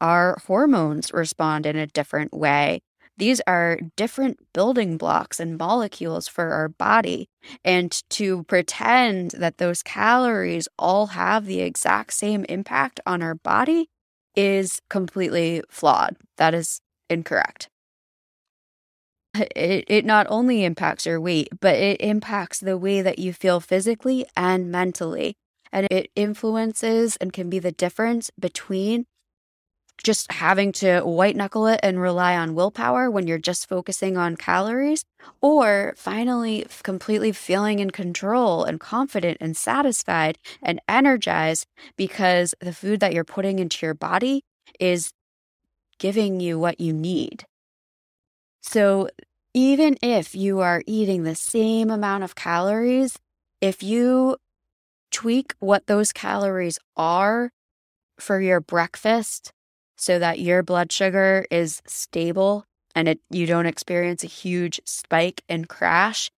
Our 0.00 0.36
hormones 0.46 1.12
respond 1.12 1.64
in 1.66 1.76
a 1.76 1.86
different 1.86 2.34
way. 2.34 2.82
These 3.16 3.40
are 3.46 3.78
different 3.96 4.40
building 4.52 4.96
blocks 4.96 5.38
and 5.38 5.56
molecules 5.56 6.26
for 6.26 6.50
our 6.50 6.68
body. 6.68 7.28
And 7.64 7.92
to 8.10 8.42
pretend 8.44 9.32
that 9.32 9.58
those 9.58 9.82
calories 9.82 10.68
all 10.78 11.08
have 11.08 11.46
the 11.46 11.60
exact 11.60 12.12
same 12.12 12.44
impact 12.48 13.00
on 13.06 13.22
our 13.22 13.36
body 13.36 13.88
is 14.34 14.80
completely 14.90 15.62
flawed. 15.68 16.16
That 16.38 16.54
is 16.54 16.80
incorrect. 17.08 17.68
It, 19.34 19.84
it 19.88 20.04
not 20.04 20.26
only 20.28 20.64
impacts 20.64 21.06
your 21.06 21.20
weight, 21.20 21.48
but 21.60 21.74
it 21.74 22.00
impacts 22.00 22.60
the 22.60 22.78
way 22.78 23.02
that 23.02 23.18
you 23.18 23.32
feel 23.32 23.60
physically 23.60 24.26
and 24.36 24.70
mentally. 24.70 25.34
And 25.72 25.88
it 25.90 26.10
influences 26.14 27.16
and 27.16 27.32
can 27.32 27.50
be 27.50 27.58
the 27.58 27.72
difference 27.72 28.30
between 28.38 29.06
just 30.02 30.30
having 30.32 30.72
to 30.72 31.00
white 31.00 31.36
knuckle 31.36 31.66
it 31.66 31.80
and 31.82 32.00
rely 32.00 32.36
on 32.36 32.54
willpower 32.54 33.10
when 33.10 33.26
you're 33.26 33.38
just 33.38 33.68
focusing 33.68 34.16
on 34.16 34.36
calories, 34.36 35.04
or 35.40 35.94
finally 35.96 36.66
completely 36.82 37.32
feeling 37.32 37.78
in 37.78 37.90
control 37.90 38.64
and 38.64 38.80
confident 38.80 39.38
and 39.40 39.56
satisfied 39.56 40.38
and 40.62 40.80
energized 40.88 41.66
because 41.96 42.54
the 42.60 42.72
food 42.72 43.00
that 43.00 43.14
you're 43.14 43.24
putting 43.24 43.58
into 43.58 43.86
your 43.86 43.94
body 43.94 44.42
is 44.80 45.12
giving 45.98 46.40
you 46.40 46.58
what 46.58 46.80
you 46.80 46.92
need. 46.92 47.44
So, 48.60 49.08
even 49.56 49.96
if 50.02 50.34
you 50.34 50.60
are 50.60 50.82
eating 50.84 51.22
the 51.22 51.36
same 51.36 51.88
amount 51.88 52.24
of 52.24 52.34
calories, 52.34 53.18
if 53.60 53.84
you 53.84 54.36
tweak 55.12 55.54
what 55.60 55.86
those 55.86 56.12
calories 56.12 56.76
are 56.96 57.52
for 58.18 58.40
your 58.40 58.60
breakfast 58.60 59.52
so 59.96 60.18
that 60.18 60.40
your 60.40 60.62
blood 60.62 60.92
sugar 60.92 61.46
is 61.50 61.82
stable 61.86 62.66
and 62.94 63.08
it, 63.08 63.20
you 63.30 63.46
don't 63.46 63.66
experience 63.66 64.22
a 64.22 64.28
huge 64.28 64.80
spike 64.84 65.42
and 65.48 65.68
crash, 65.68 66.30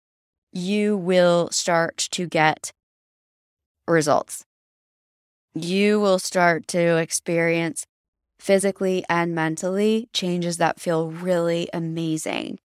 you 0.51 0.95
will 0.95 1.49
start 1.51 1.97
to 2.11 2.27
get 2.27 2.71
results. 3.87 4.45
You 5.53 5.99
will 5.99 6.19
start 6.19 6.67
to 6.69 6.97
experience 6.97 7.85
physically 8.39 9.03
and 9.09 9.33
mentally 9.33 10.09
changes 10.13 10.57
that 10.57 10.79
feel 10.79 11.09
really 11.09 11.69
amazing. 11.73 12.59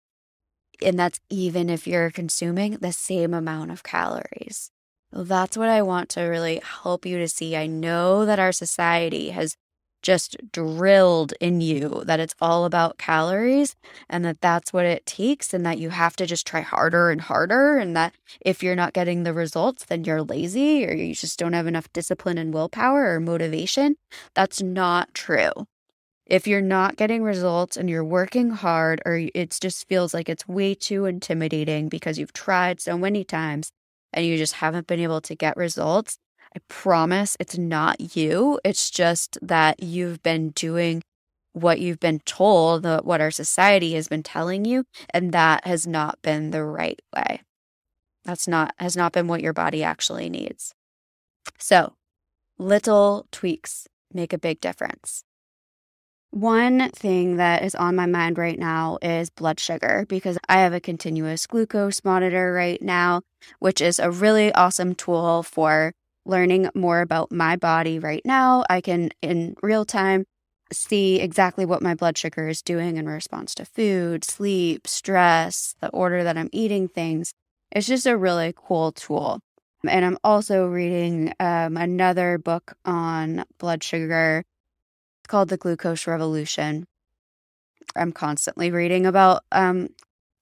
And 0.83 0.99
that's 0.99 1.21
even 1.29 1.69
if 1.71 1.87
you're 1.87 2.11
consuming 2.11 2.73
the 2.81 2.93
same 2.93 3.35
amount 3.35 3.71
of 3.71 3.83
calories. 3.83 4.71
That's 5.13 5.57
what 5.57 5.69
I 5.69 5.83
want 5.83 6.09
to 6.11 6.23
really 6.23 6.61
help 6.83 7.07
you 7.07 7.19
to 7.19 7.29
see. 7.29 7.57
I 7.57 7.67
know 7.67 8.25
that 8.27 8.39
our 8.39 8.53
society 8.53 9.31
has 9.31 9.57
just 10.03 10.37
drilled 10.53 11.33
in 11.41 11.61
you 11.61 12.03
that 12.07 12.21
it's 12.21 12.35
all 12.41 12.65
about 12.65 12.99
calories 12.99 13.75
and 14.09 14.25
that 14.25 14.41
that's 14.41 14.73
what 14.73 14.85
it 14.85 15.05
takes 15.07 15.53
and 15.53 15.65
that 15.67 15.79
you 15.79 15.91
have 15.91 16.17
to 16.17 16.27
just 16.27 16.47
try 16.47 16.61
harder 16.61 17.11
and 17.11 17.23
harder 17.23 17.79
and 17.79 17.97
that 17.97 18.15
if 18.41 18.63
you're 18.63 18.77
not 18.77 18.93
getting 18.93 19.23
the 19.23 19.33
results 19.33 19.85
then 19.87 20.05
you're 20.05 20.23
lazy 20.23 20.87
or 20.87 20.95
you 20.95 21.15
just 21.15 21.39
don't 21.39 21.53
have 21.53 21.67
enough 21.67 21.93
discipline 21.93 22.39
and 22.39 22.55
willpower 22.55 23.15
or 23.15 23.21
motivation. 23.21 23.97
That's 24.35 24.63
not 24.63 25.15
true. 25.15 25.53
If 26.27 26.47
you're 26.47 26.61
not 26.61 26.97
getting 26.97 27.23
results 27.23 27.77
and 27.77 27.89
you're 27.89 28.05
working 28.05 28.51
hard 28.51 29.01
or 29.07 29.17
it 29.35 29.57
just 29.61 29.89
feels 29.89 30.13
like 30.13 30.29
it's 30.29 30.47
way 30.47 30.75
too 30.75 31.07
intimidating 31.07 31.89
because 31.89 32.19
you've 32.19 32.35
tried 32.35 32.81
so 32.81 32.99
many 32.99 33.25
times 33.25 33.73
and 34.13 34.27
you 34.27 34.37
just 34.37 34.55
haven't 34.55 34.87
been 34.87 35.01
able 35.01 35.21
to 35.23 35.35
get 35.35 35.57
results 35.57 36.19
I 36.59 36.61
promise 36.67 37.37
it's 37.39 37.57
not 37.57 38.17
you. 38.17 38.59
It's 38.65 38.91
just 38.91 39.39
that 39.41 39.81
you've 39.81 40.25
been 40.25 40.51
doing 40.51 41.05
what 41.53 41.79
you've 41.79 42.01
been 42.01 42.19
told, 42.21 42.85
what 42.85 43.21
our 43.21 43.31
society 43.31 43.95
has 43.95 44.09
been 44.09 44.25
telling 44.25 44.65
you, 44.65 44.85
and 45.15 45.31
that 45.31 45.65
has 45.69 45.87
not 45.87 46.21
been 46.21 46.51
the 46.51 46.65
right 46.65 47.01
way. 47.15 47.43
That's 48.25 48.49
not, 48.49 48.75
has 48.81 48.97
not 48.97 49.13
been 49.13 49.29
what 49.29 49.41
your 49.41 49.53
body 49.53 49.85
actually 49.85 50.29
needs. 50.29 50.75
So, 51.61 51.95
little 52.59 53.29
tweaks 53.31 53.87
make 54.13 54.33
a 54.33 54.39
big 54.39 54.61
difference. 54.61 55.23
One 56.31 56.91
thing 56.91 57.37
that 57.37 57.63
is 57.63 57.77
on 57.77 57.95
my 57.95 58.07
mind 58.07 58.37
right 58.37 58.59
now 58.59 58.99
is 59.01 59.31
blood 59.31 59.61
sugar 59.61 60.07
because 60.09 60.39
I 60.49 60.59
have 60.59 60.73
a 60.73 60.81
continuous 60.81 61.47
glucose 61.47 62.05
monitor 62.05 62.53
right 62.53 62.83
now, 62.83 63.23
which 63.61 63.81
is 63.81 64.01
a 64.01 64.11
really 64.11 64.53
awesome 64.55 64.97
tool 64.97 65.45
for 65.45 65.95
learning 66.29 66.69
more 66.75 67.01
about 67.01 67.33
my 67.33 67.57
body 67.57 67.99
right 67.99 68.23
now. 68.25 68.65
I 68.71 68.81
can, 68.81 69.11
in 69.23 69.57
real 69.63 69.85
time, 69.85 70.25
see 70.73 71.21
exactly 71.21 71.65
what 71.65 71.83
my 71.83 71.95
blood 71.95 72.19
sugar 72.19 72.47
is 72.49 72.63
doing 72.63 72.99
in 72.99 73.09
response 73.09 73.55
to 73.55 73.65
food, 73.65 74.25
sleep, 74.25 74.87
stress, 74.87 75.75
the 75.81 75.89
order 75.89 76.23
that 76.23 76.37
I'm 76.37 76.51
eating 76.53 76.87
things. 76.89 77.33
It's 77.73 77.87
just 77.87 78.07
a 78.07 78.17
really 78.17 78.55
cool 78.55 78.93
tool. 78.93 79.41
And 79.87 80.05
I'm 80.05 80.19
also 80.23 80.67
reading 80.67 81.33
um, 81.41 81.77
another 81.77 82.37
book 82.39 82.75
on 82.85 83.45
blood 83.59 83.83
sugar 83.83 84.45
called 85.29 85.49
The 85.49 85.57
Glucose 85.57 86.07
Revolution. 86.07 86.87
I'm 87.97 88.13
constantly 88.13 88.71
reading 88.71 89.07
about 89.07 89.45
um, 89.53 89.89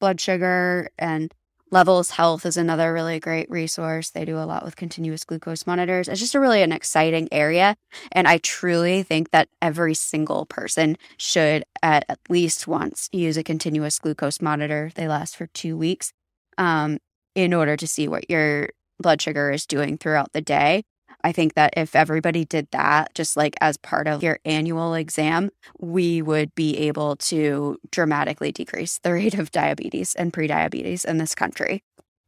blood 0.00 0.20
sugar 0.20 0.88
and 0.98 1.32
Levels 1.72 2.10
Health 2.10 2.46
is 2.46 2.56
another 2.56 2.92
really 2.92 3.18
great 3.18 3.50
resource. 3.50 4.10
They 4.10 4.24
do 4.24 4.38
a 4.38 4.46
lot 4.46 4.64
with 4.64 4.76
continuous 4.76 5.24
glucose 5.24 5.66
monitors. 5.66 6.06
It's 6.06 6.20
just 6.20 6.36
a 6.36 6.40
really 6.40 6.62
an 6.62 6.70
exciting 6.70 7.28
area. 7.32 7.76
And 8.12 8.28
I 8.28 8.38
truly 8.38 9.02
think 9.02 9.30
that 9.32 9.48
every 9.60 9.94
single 9.94 10.46
person 10.46 10.96
should 11.16 11.64
at, 11.82 12.04
least 12.28 12.68
once 12.68 13.08
use 13.12 13.36
a 13.36 13.42
continuous 13.42 13.98
glucose 13.98 14.40
monitor. 14.40 14.90
They 14.94 15.08
last 15.08 15.36
for 15.36 15.48
two 15.48 15.76
weeks 15.76 16.12
um, 16.56 16.98
in 17.34 17.52
order 17.52 17.76
to 17.76 17.86
see 17.86 18.06
what 18.06 18.30
your 18.30 18.70
blood 19.00 19.20
sugar 19.20 19.50
is 19.50 19.66
doing 19.66 19.98
throughout 19.98 20.32
the 20.32 20.40
day. 20.40 20.84
I 21.26 21.32
think 21.32 21.54
that 21.54 21.74
if 21.76 21.96
everybody 21.96 22.44
did 22.44 22.68
that, 22.70 23.12
just 23.12 23.36
like 23.36 23.56
as 23.60 23.76
part 23.76 24.06
of 24.06 24.22
your 24.22 24.38
annual 24.44 24.94
exam, 24.94 25.50
we 25.80 26.22
would 26.22 26.54
be 26.54 26.78
able 26.78 27.16
to 27.16 27.80
dramatically 27.90 28.52
decrease 28.52 29.00
the 29.02 29.12
rate 29.12 29.34
of 29.34 29.50
diabetes 29.50 30.14
and 30.14 30.32
prediabetes 30.32 31.04
in 31.04 31.18
this 31.18 31.34
country. 31.34 31.82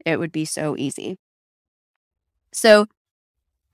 It 0.05 0.19
would 0.19 0.33
be 0.33 0.45
so 0.45 0.77
easy. 0.77 1.17
So, 2.51 2.87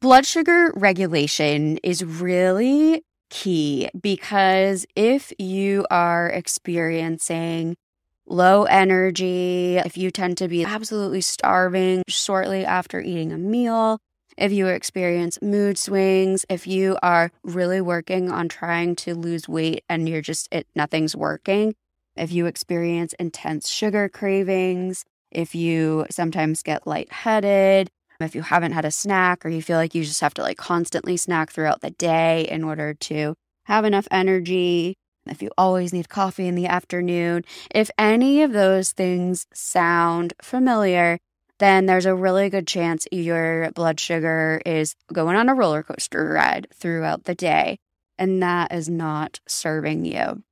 blood 0.00 0.26
sugar 0.26 0.70
regulation 0.76 1.78
is 1.78 2.04
really 2.04 3.02
key 3.30 3.88
because 3.98 4.84
if 4.94 5.32
you 5.38 5.86
are 5.90 6.28
experiencing 6.28 7.78
low 8.26 8.64
energy, 8.64 9.78
if 9.78 9.96
you 9.96 10.10
tend 10.10 10.36
to 10.36 10.48
be 10.48 10.64
absolutely 10.64 11.22
starving 11.22 12.02
shortly 12.08 12.66
after 12.66 13.00
eating 13.00 13.32
a 13.32 13.38
meal, 13.38 14.00
if 14.36 14.52
you 14.52 14.66
experience 14.66 15.40
mood 15.40 15.78
swings, 15.78 16.44
if 16.48 16.66
you 16.66 16.96
are 17.02 17.30
really 17.42 17.80
working 17.80 18.30
on 18.30 18.48
trying 18.48 18.96
to 18.96 19.14
lose 19.14 19.48
weight 19.48 19.84
and 19.88 20.08
you're 20.08 20.20
just, 20.20 20.48
it, 20.52 20.66
nothing's 20.74 21.16
working, 21.16 21.74
if 22.16 22.32
you 22.32 22.46
experience 22.46 23.12
intense 23.14 23.68
sugar 23.68 24.08
cravings, 24.08 25.04
if 25.30 25.54
you 25.54 26.06
sometimes 26.10 26.62
get 26.62 26.86
lightheaded, 26.86 27.90
if 28.20 28.34
you 28.34 28.42
haven't 28.42 28.72
had 28.72 28.84
a 28.84 28.90
snack 28.90 29.44
or 29.44 29.48
you 29.48 29.60
feel 29.60 29.76
like 29.76 29.94
you 29.94 30.04
just 30.04 30.20
have 30.20 30.34
to 30.34 30.42
like 30.42 30.56
constantly 30.56 31.16
snack 31.16 31.50
throughout 31.50 31.80
the 31.80 31.90
day 31.90 32.46
in 32.48 32.62
order 32.62 32.94
to 32.94 33.34
have 33.64 33.84
enough 33.84 34.06
energy, 34.10 34.96
if 35.26 35.42
you 35.42 35.50
always 35.56 35.92
need 35.92 36.08
coffee 36.08 36.46
in 36.46 36.54
the 36.54 36.66
afternoon, 36.66 37.44
if 37.74 37.90
any 37.98 38.42
of 38.42 38.52
those 38.52 38.92
things 38.92 39.46
sound 39.52 40.34
familiar, 40.42 41.18
then 41.58 41.86
there's 41.86 42.06
a 42.06 42.14
really 42.14 42.50
good 42.50 42.66
chance 42.66 43.06
your 43.12 43.70
blood 43.72 44.00
sugar 44.00 44.60
is 44.66 44.96
going 45.12 45.36
on 45.36 45.48
a 45.48 45.54
roller 45.54 45.82
coaster 45.82 46.28
ride 46.28 46.66
throughout 46.74 47.24
the 47.24 47.34
day. 47.34 47.78
And 48.18 48.42
that 48.42 48.72
is 48.72 48.88
not 48.88 49.40
serving 49.46 50.04
you. 50.04 50.42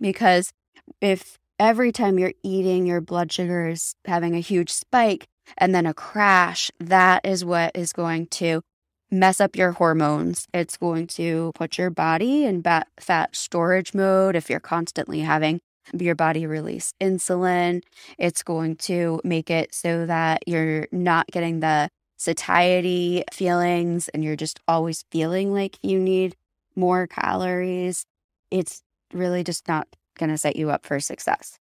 Because 0.00 0.52
if 1.00 1.38
every 1.58 1.92
time 1.92 2.18
you're 2.18 2.34
eating, 2.42 2.86
your 2.86 3.00
blood 3.00 3.32
sugar 3.32 3.68
is 3.68 3.94
having 4.04 4.34
a 4.34 4.40
huge 4.40 4.70
spike 4.70 5.26
and 5.58 5.74
then 5.74 5.86
a 5.86 5.94
crash, 5.94 6.70
that 6.78 7.24
is 7.24 7.44
what 7.44 7.72
is 7.74 7.92
going 7.92 8.26
to 8.26 8.62
mess 9.10 9.40
up 9.40 9.56
your 9.56 9.72
hormones. 9.72 10.46
It's 10.52 10.76
going 10.76 11.06
to 11.08 11.52
put 11.54 11.78
your 11.78 11.90
body 11.90 12.44
in 12.44 12.62
fat 12.98 13.36
storage 13.36 13.94
mode 13.94 14.36
if 14.36 14.50
you're 14.50 14.60
constantly 14.60 15.20
having 15.20 15.60
your 15.92 16.14
body 16.14 16.46
release 16.46 16.94
insulin. 17.00 17.82
It's 18.18 18.42
going 18.42 18.76
to 18.76 19.20
make 19.24 19.50
it 19.50 19.74
so 19.74 20.06
that 20.06 20.46
you're 20.46 20.86
not 20.92 21.26
getting 21.28 21.60
the 21.60 21.90
satiety 22.16 23.24
feelings 23.32 24.08
and 24.08 24.24
you're 24.24 24.36
just 24.36 24.60
always 24.66 25.04
feeling 25.10 25.52
like 25.52 25.78
you 25.82 25.98
need 25.98 26.36
more 26.76 27.06
calories. 27.06 28.06
It's 28.50 28.82
really 29.12 29.44
just 29.44 29.68
not 29.68 29.88
going 30.18 30.30
to 30.30 30.38
set 30.38 30.56
you 30.56 30.70
up 30.70 30.86
for 30.86 31.00
success. 31.00 31.58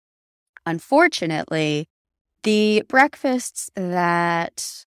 Unfortunately, 0.64 1.88
the 2.42 2.82
breakfasts 2.88 3.70
that 3.74 4.84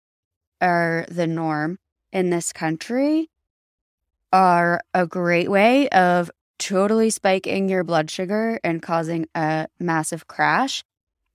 are 0.62 1.06
the 1.10 1.28
norm 1.28 1.80
in 2.12 2.30
this 2.30 2.54
country 2.54 3.30
are 4.32 4.82
a 4.94 5.06
great 5.06 5.50
way 5.50 5.88
of 5.90 6.30
totally 6.60 7.10
spiking 7.10 7.70
your 7.70 7.84
blood 7.84 8.10
sugar 8.10 8.60
and 8.64 8.82
causing 8.82 9.28
a 9.36 9.68
massive 9.80 10.28
crash. 10.28 10.84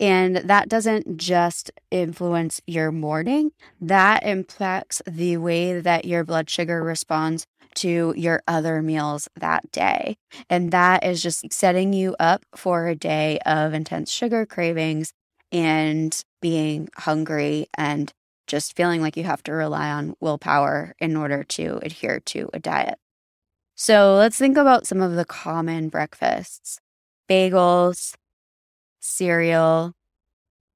And 0.00 0.36
that 0.36 0.68
doesn't 0.68 1.16
just 1.16 1.70
influence 1.90 2.60
your 2.66 2.90
morning, 2.90 3.52
that 3.80 4.24
impacts 4.24 5.00
the 5.06 5.36
way 5.36 5.80
that 5.80 6.04
your 6.04 6.24
blood 6.24 6.50
sugar 6.50 6.82
responds 6.82 7.46
to 7.76 8.12
your 8.16 8.42
other 8.48 8.82
meals 8.82 9.28
that 9.38 9.70
day. 9.70 10.16
And 10.50 10.72
that 10.72 11.04
is 11.04 11.22
just 11.22 11.52
setting 11.52 11.92
you 11.92 12.16
up 12.18 12.44
for 12.54 12.88
a 12.88 12.96
day 12.96 13.38
of 13.46 13.74
intense 13.74 14.10
sugar 14.10 14.44
cravings 14.44 15.12
and 15.52 16.20
being 16.40 16.88
hungry 16.96 17.66
and 17.76 18.12
just 18.46 18.76
feeling 18.76 19.00
like 19.00 19.16
you 19.16 19.24
have 19.24 19.42
to 19.44 19.52
rely 19.52 19.90
on 19.90 20.14
willpower 20.20 20.94
in 20.98 21.16
order 21.16 21.44
to 21.44 21.78
adhere 21.82 22.20
to 22.20 22.50
a 22.52 22.58
diet. 22.58 22.98
So 23.84 24.14
let's 24.14 24.38
think 24.38 24.56
about 24.56 24.86
some 24.86 25.00
of 25.00 25.16
the 25.16 25.24
common 25.24 25.88
breakfasts 25.88 26.78
bagels, 27.28 28.14
cereal, 29.00 29.92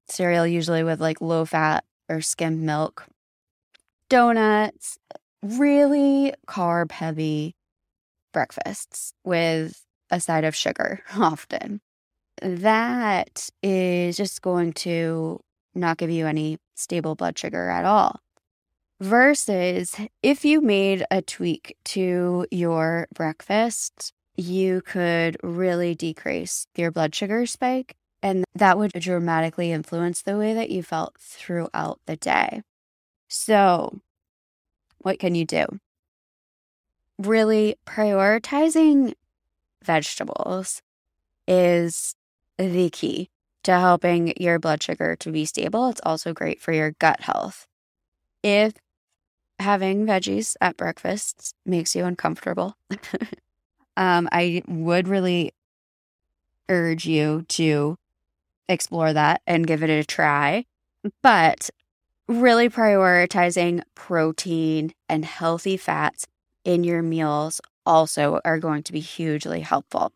cereal 0.09 0.45
usually 0.45 0.83
with 0.83 0.99
like 0.99 1.21
low 1.21 1.45
fat 1.45 1.85
or 2.09 2.19
skim 2.19 2.65
milk, 2.65 3.05
donuts, 4.09 4.97
really 5.41 6.33
carb 6.49 6.91
heavy 6.91 7.55
breakfasts 8.33 9.13
with 9.23 9.85
a 10.11 10.19
side 10.19 10.43
of 10.43 10.53
sugar 10.53 11.01
often. 11.15 11.79
That 12.41 13.49
is 13.63 14.17
just 14.17 14.41
going 14.41 14.73
to 14.83 15.39
not 15.73 15.97
give 15.97 16.09
you 16.09 16.27
any 16.27 16.57
stable 16.75 17.15
blood 17.15 17.39
sugar 17.39 17.69
at 17.69 17.85
all. 17.85 18.19
Versus 18.99 19.95
if 20.23 20.43
you 20.43 20.59
made 20.59 21.05
a 21.11 21.21
tweak 21.21 21.77
to 21.85 22.47
your 22.49 23.07
breakfast, 23.13 24.11
you 24.35 24.81
could 24.81 25.37
really 25.43 25.93
decrease 25.93 26.65
your 26.75 26.89
blood 26.89 27.13
sugar 27.13 27.45
spike, 27.45 27.95
and 28.23 28.43
that 28.55 28.79
would 28.79 28.91
dramatically 28.93 29.71
influence 29.71 30.23
the 30.23 30.35
way 30.35 30.55
that 30.55 30.71
you 30.71 30.81
felt 30.81 31.15
throughout 31.19 31.99
the 32.07 32.15
day. 32.15 32.63
So, 33.27 33.99
what 34.97 35.19
can 35.19 35.35
you 35.35 35.45
do? 35.45 35.65
Really 37.19 37.75
prioritizing 37.85 39.13
vegetables 39.83 40.81
is 41.47 42.15
the 42.57 42.89
key 42.89 43.29
to 43.61 43.73
helping 43.73 44.33
your 44.41 44.57
blood 44.57 44.81
sugar 44.81 45.15
to 45.17 45.31
be 45.31 45.45
stable. 45.45 45.89
It's 45.89 46.01
also 46.03 46.33
great 46.33 46.59
for 46.59 46.71
your 46.71 46.93
gut 46.99 47.21
health. 47.21 47.67
If 48.41 48.73
having 49.59 50.05
veggies 50.05 50.55
at 50.61 50.77
breakfast 50.77 51.53
makes 51.65 51.95
you 51.95 52.05
uncomfortable, 52.05 52.75
um, 53.97 54.29
I 54.31 54.61
would 54.67 55.07
really 55.07 55.53
urge 56.69 57.05
you 57.05 57.45
to 57.49 57.97
explore 58.69 59.13
that 59.13 59.41
and 59.47 59.67
give 59.67 59.83
it 59.83 59.89
a 59.89 60.03
try. 60.03 60.65
But 61.23 61.69
really 62.27 62.69
prioritizing 62.69 63.81
protein 63.95 64.91
and 65.07 65.23
healthy 65.23 65.77
fats 65.77 66.27
in 66.65 66.83
your 66.83 67.01
meals 67.01 67.61
also 67.85 68.41
are 68.43 68.59
going 68.59 68.83
to 68.83 68.91
be 68.91 68.99
hugely 68.99 69.61
helpful. 69.61 70.11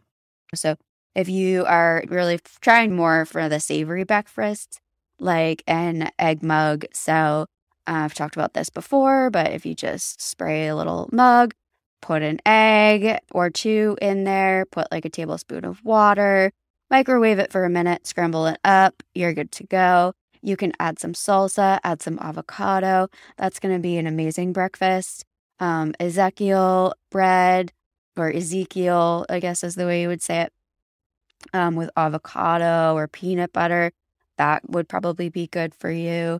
So, 0.53 0.75
if 1.15 1.29
you 1.29 1.65
are 1.65 2.03
really 2.07 2.39
trying 2.61 2.95
more 2.95 3.25
for 3.25 3.49
the 3.49 3.59
savory 3.59 4.03
breakfast, 4.03 4.79
like 5.19 5.63
an 5.67 6.09
egg 6.19 6.43
mug, 6.43 6.85
so 6.93 7.45
I've 7.87 8.13
talked 8.13 8.35
about 8.35 8.53
this 8.53 8.69
before, 8.69 9.29
but 9.29 9.51
if 9.51 9.65
you 9.65 9.73
just 9.75 10.21
spray 10.21 10.67
a 10.67 10.75
little 10.75 11.09
mug, 11.11 11.53
put 12.01 12.21
an 12.21 12.39
egg 12.45 13.19
or 13.31 13.49
two 13.49 13.97
in 14.01 14.23
there, 14.23 14.65
put 14.65 14.91
like 14.91 15.05
a 15.05 15.09
tablespoon 15.09 15.65
of 15.65 15.83
water, 15.83 16.51
microwave 16.89 17.39
it 17.39 17.51
for 17.51 17.63
a 17.63 17.69
minute, 17.69 18.07
scramble 18.07 18.45
it 18.47 18.59
up, 18.63 19.03
you're 19.13 19.33
good 19.33 19.51
to 19.53 19.63
go. 19.65 20.13
You 20.41 20.57
can 20.57 20.73
add 20.79 20.99
some 20.99 21.13
salsa, 21.13 21.79
add 21.83 22.01
some 22.01 22.17
avocado. 22.19 23.07
That's 23.37 23.59
going 23.59 23.75
to 23.75 23.81
be 23.81 23.97
an 23.97 24.07
amazing 24.07 24.53
breakfast. 24.53 25.23
Um, 25.59 25.93
Ezekiel 25.99 26.93
bread, 27.11 27.71
or 28.17 28.31
Ezekiel, 28.31 29.25
I 29.29 29.39
guess 29.39 29.63
is 29.63 29.75
the 29.75 29.85
way 29.85 30.01
you 30.01 30.07
would 30.07 30.21
say 30.21 30.41
it, 30.41 30.53
um, 31.53 31.75
with 31.75 31.91
avocado 31.95 32.95
or 32.95 33.07
peanut 33.07 33.53
butter. 33.53 33.91
That 34.37 34.67
would 34.69 34.89
probably 34.89 35.29
be 35.29 35.47
good 35.47 35.75
for 35.75 35.91
you. 35.91 36.39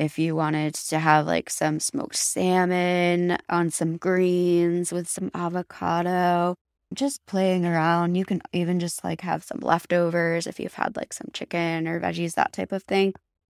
If 0.00 0.18
you 0.18 0.34
wanted 0.34 0.72
to 0.76 0.98
have 0.98 1.26
like 1.26 1.50
some 1.50 1.78
smoked 1.78 2.16
salmon 2.16 3.36
on 3.50 3.70
some 3.70 3.98
greens 3.98 4.92
with 4.92 5.06
some 5.06 5.30
avocado, 5.34 6.54
just 6.94 7.20
playing 7.26 7.66
around. 7.66 8.14
You 8.14 8.24
can 8.24 8.40
even 8.54 8.80
just 8.80 9.04
like 9.04 9.20
have 9.20 9.44
some 9.44 9.60
leftovers 9.60 10.46
if 10.46 10.58
you've 10.58 10.72
had 10.72 10.96
like 10.96 11.12
some 11.12 11.28
chicken 11.34 11.86
or 11.86 12.00
veggies, 12.00 12.32
that 12.36 12.54
type 12.54 12.72
of 12.72 12.82
thing. 12.84 13.12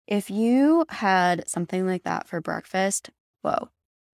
If 0.08 0.30
you 0.30 0.84
had 0.88 1.48
something 1.48 1.86
like 1.86 2.02
that 2.02 2.26
for 2.26 2.40
breakfast, 2.40 3.10
whoa, 3.42 3.68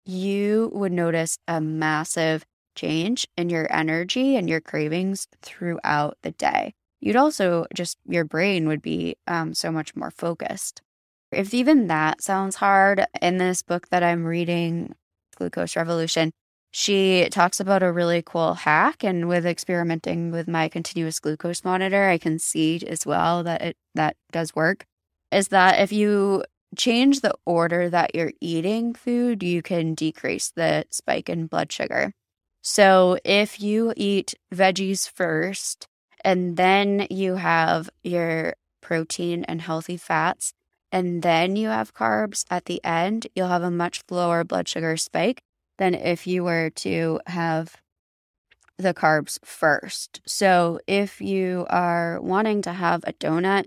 you 0.04 0.72
would 0.74 0.94
notice 0.94 1.38
a 1.48 1.62
massive 1.62 2.44
change 2.76 3.28
in 3.38 3.52
your 3.52 3.72
energy 3.72 4.36
and 4.36 4.50
your 4.50 4.62
cravings 4.62 5.28
throughout 5.44 6.18
the 6.24 6.32
day. 6.32 6.74
You'd 7.02 7.18
also 7.18 7.68
just, 7.76 8.00
your 8.08 8.26
brain 8.26 8.68
would 8.68 8.82
be 8.82 9.16
um, 9.28 9.54
so 9.54 9.72
much 9.72 9.96
more 9.96 10.10
focused. 10.10 10.82
If 11.36 11.54
even 11.54 11.88
that 11.88 12.22
sounds 12.22 12.56
hard, 12.56 13.06
in 13.22 13.38
this 13.38 13.62
book 13.62 13.90
that 13.90 14.04
I'm 14.04 14.24
reading, 14.24 14.96
Glucose 15.36 15.76
Revolution, 15.76 16.32
she 16.72 17.28
talks 17.30 17.60
about 17.60 17.84
a 17.84 17.92
really 17.92 18.22
cool 18.22 18.54
hack. 18.54 19.04
And 19.04 19.28
with 19.28 19.46
experimenting 19.46 20.32
with 20.32 20.48
my 20.48 20.70
continuous 20.70 21.20
glucose 21.20 21.64
monitor, 21.64 22.10
I 22.10 22.18
can 22.18 22.40
see 22.40 22.82
as 22.88 23.06
well 23.06 23.44
that 23.44 23.62
it 23.62 23.78
that 23.96 24.16
does 24.32 24.56
work 24.56 24.86
is 25.32 25.50
that 25.50 25.80
if 25.80 25.92
you 25.92 26.44
change 26.78 27.22
the 27.22 27.34
order 27.46 27.90
that 27.90 28.16
you're 28.16 28.34
eating 28.42 28.94
food, 28.94 29.44
you 29.44 29.62
can 29.62 29.94
decrease 29.94 30.52
the 30.56 30.86
spike 30.92 31.30
in 31.30 31.48
blood 31.48 31.72
sugar. 31.72 32.14
So 32.62 33.18
if 33.24 33.60
you 33.62 33.94
eat 33.96 34.34
veggies 34.54 35.10
first 35.10 35.88
and 36.24 36.58
then 36.58 37.08
you 37.10 37.36
have 37.36 37.90
your 38.04 38.56
protein 38.82 39.44
and 39.46 39.62
healthy 39.62 39.98
fats, 39.98 40.54
and 40.96 41.24
then 41.24 41.58
you 41.58 41.68
have 41.68 41.94
carbs 41.94 42.46
at 42.50 42.66
the 42.66 42.82
end, 42.82 43.28
you'll 43.36 43.50
have 43.50 43.64
a 43.64 43.70
much 43.70 44.02
lower 44.10 44.46
blood 44.46 44.66
sugar 44.66 44.96
spike 44.96 45.42
than 45.78 45.94
if 45.94 46.26
you 46.26 46.42
were 46.42 46.70
to 46.70 47.20
have 47.28 47.76
the 48.78 48.94
carbs 48.94 49.38
first. 49.44 50.22
So 50.26 50.80
if 50.88 51.20
you 51.20 51.66
are 51.70 52.22
wanting 52.22 52.62
to 52.62 52.72
have 52.72 53.04
a 53.04 53.12
donut, 53.12 53.66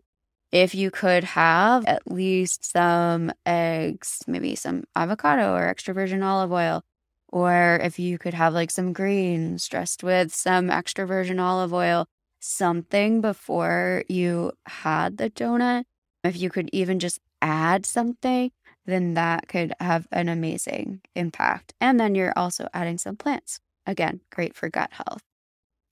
if 0.53 0.75
you 0.75 0.91
could 0.91 1.23
have 1.23 1.85
at 1.85 2.11
least 2.11 2.65
some 2.65 3.31
eggs, 3.45 4.23
maybe 4.27 4.55
some 4.55 4.85
avocado 4.97 5.53
or 5.53 5.69
extra 5.69 5.93
virgin 5.93 6.23
olive 6.23 6.51
oil, 6.51 6.83
or 7.29 7.79
if 7.83 7.99
you 7.99 8.17
could 8.17 8.33
have 8.33 8.55
like 8.55 8.71
some 8.71 8.95
greens 8.95 9.69
dressed 9.69 10.03
with 10.03 10.35
some 10.35 10.71
extra 10.71 11.07
virgin 11.07 11.39
olive 11.39 11.75
oil, 11.75 12.07
something 12.41 13.21
before 13.21 14.03
you 14.09 14.53
had 14.65 15.19
the 15.19 15.29
donut, 15.29 15.85
if 16.25 16.37
you 16.37 16.51
could 16.51 16.71
even 16.73 16.99
just 16.99 17.21
add 17.41 17.87
something, 17.87 18.51
then 18.87 19.15
that 19.15 19.49
could 19.49 19.73
have 19.81 20.09
an 20.11 20.29
amazing 20.29 21.01
impact. 21.15 21.75
And 21.81 22.01
then 22.01 22.15
you're 22.15 22.33
also 22.37 22.69
adding 22.73 22.99
some 22.99 23.17
plants. 23.17 23.61
Again, 23.87 24.21
great 24.31 24.55
for 24.55 24.69
gut 24.69 24.93
health. 24.93 25.23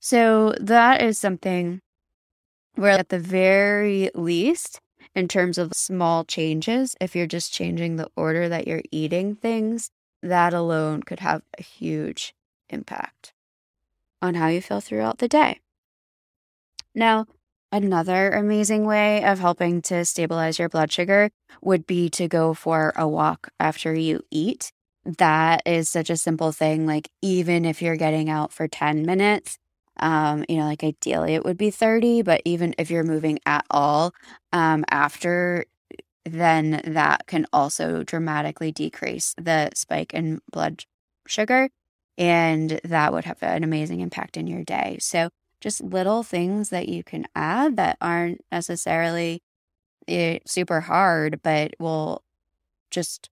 So 0.00 0.54
that 0.60 1.02
is 1.02 1.18
something 1.18 1.80
where, 2.74 2.92
at 2.92 3.08
the 3.08 3.18
very 3.18 4.10
least, 4.14 4.80
in 5.14 5.28
terms 5.28 5.56
of 5.56 5.72
small 5.72 6.24
changes, 6.24 6.94
if 7.00 7.16
you're 7.16 7.26
just 7.26 7.52
changing 7.52 7.96
the 7.96 8.10
order 8.16 8.48
that 8.48 8.68
you're 8.68 8.82
eating 8.90 9.34
things, 9.34 9.90
that 10.22 10.52
alone 10.52 11.02
could 11.02 11.20
have 11.20 11.42
a 11.58 11.62
huge 11.62 12.34
impact 12.68 13.32
on 14.20 14.34
how 14.34 14.48
you 14.48 14.60
feel 14.60 14.80
throughout 14.80 15.18
the 15.18 15.28
day. 15.28 15.60
Now, 16.94 17.26
another 17.72 18.30
amazing 18.30 18.86
way 18.86 19.24
of 19.24 19.38
helping 19.38 19.82
to 19.82 20.04
stabilize 20.04 20.58
your 20.58 20.68
blood 20.68 20.92
sugar 20.92 21.30
would 21.62 21.86
be 21.86 22.08
to 22.10 22.28
go 22.28 22.54
for 22.54 22.92
a 22.96 23.08
walk 23.08 23.48
after 23.58 23.94
you 23.94 24.22
eat. 24.30 24.72
That 25.04 25.62
is 25.66 25.88
such 25.88 26.10
a 26.10 26.16
simple 26.16 26.52
thing. 26.52 26.86
Like, 26.86 27.10
even 27.22 27.64
if 27.64 27.80
you're 27.80 27.96
getting 27.96 28.28
out 28.28 28.52
for 28.52 28.66
10 28.66 29.04
minutes, 29.04 29.58
um, 29.98 30.44
you 30.48 30.56
know, 30.56 30.64
like 30.64 30.84
ideally 30.84 31.34
it 31.34 31.44
would 31.44 31.56
be 31.56 31.70
30, 31.70 32.22
but 32.22 32.42
even 32.44 32.74
if 32.78 32.90
you're 32.90 33.04
moving 33.04 33.38
at 33.46 33.64
all 33.70 34.12
um, 34.52 34.84
after, 34.90 35.64
then 36.24 36.80
that 36.84 37.26
can 37.26 37.46
also 37.52 38.02
dramatically 38.02 38.72
decrease 38.72 39.34
the 39.40 39.70
spike 39.74 40.12
in 40.12 40.40
blood 40.52 40.84
sugar. 41.26 41.70
And 42.18 42.80
that 42.84 43.12
would 43.12 43.24
have 43.24 43.42
an 43.42 43.64
amazing 43.64 44.00
impact 44.00 44.36
in 44.36 44.46
your 44.46 44.64
day. 44.64 44.98
So, 45.00 45.30
just 45.60 45.82
little 45.82 46.22
things 46.22 46.70
that 46.70 46.88
you 46.88 47.02
can 47.02 47.26
add 47.34 47.76
that 47.76 47.96
aren't 48.00 48.44
necessarily 48.52 49.42
eh, 50.08 50.38
super 50.46 50.82
hard, 50.82 51.40
but 51.42 51.74
will 51.78 52.22
just 52.90 53.30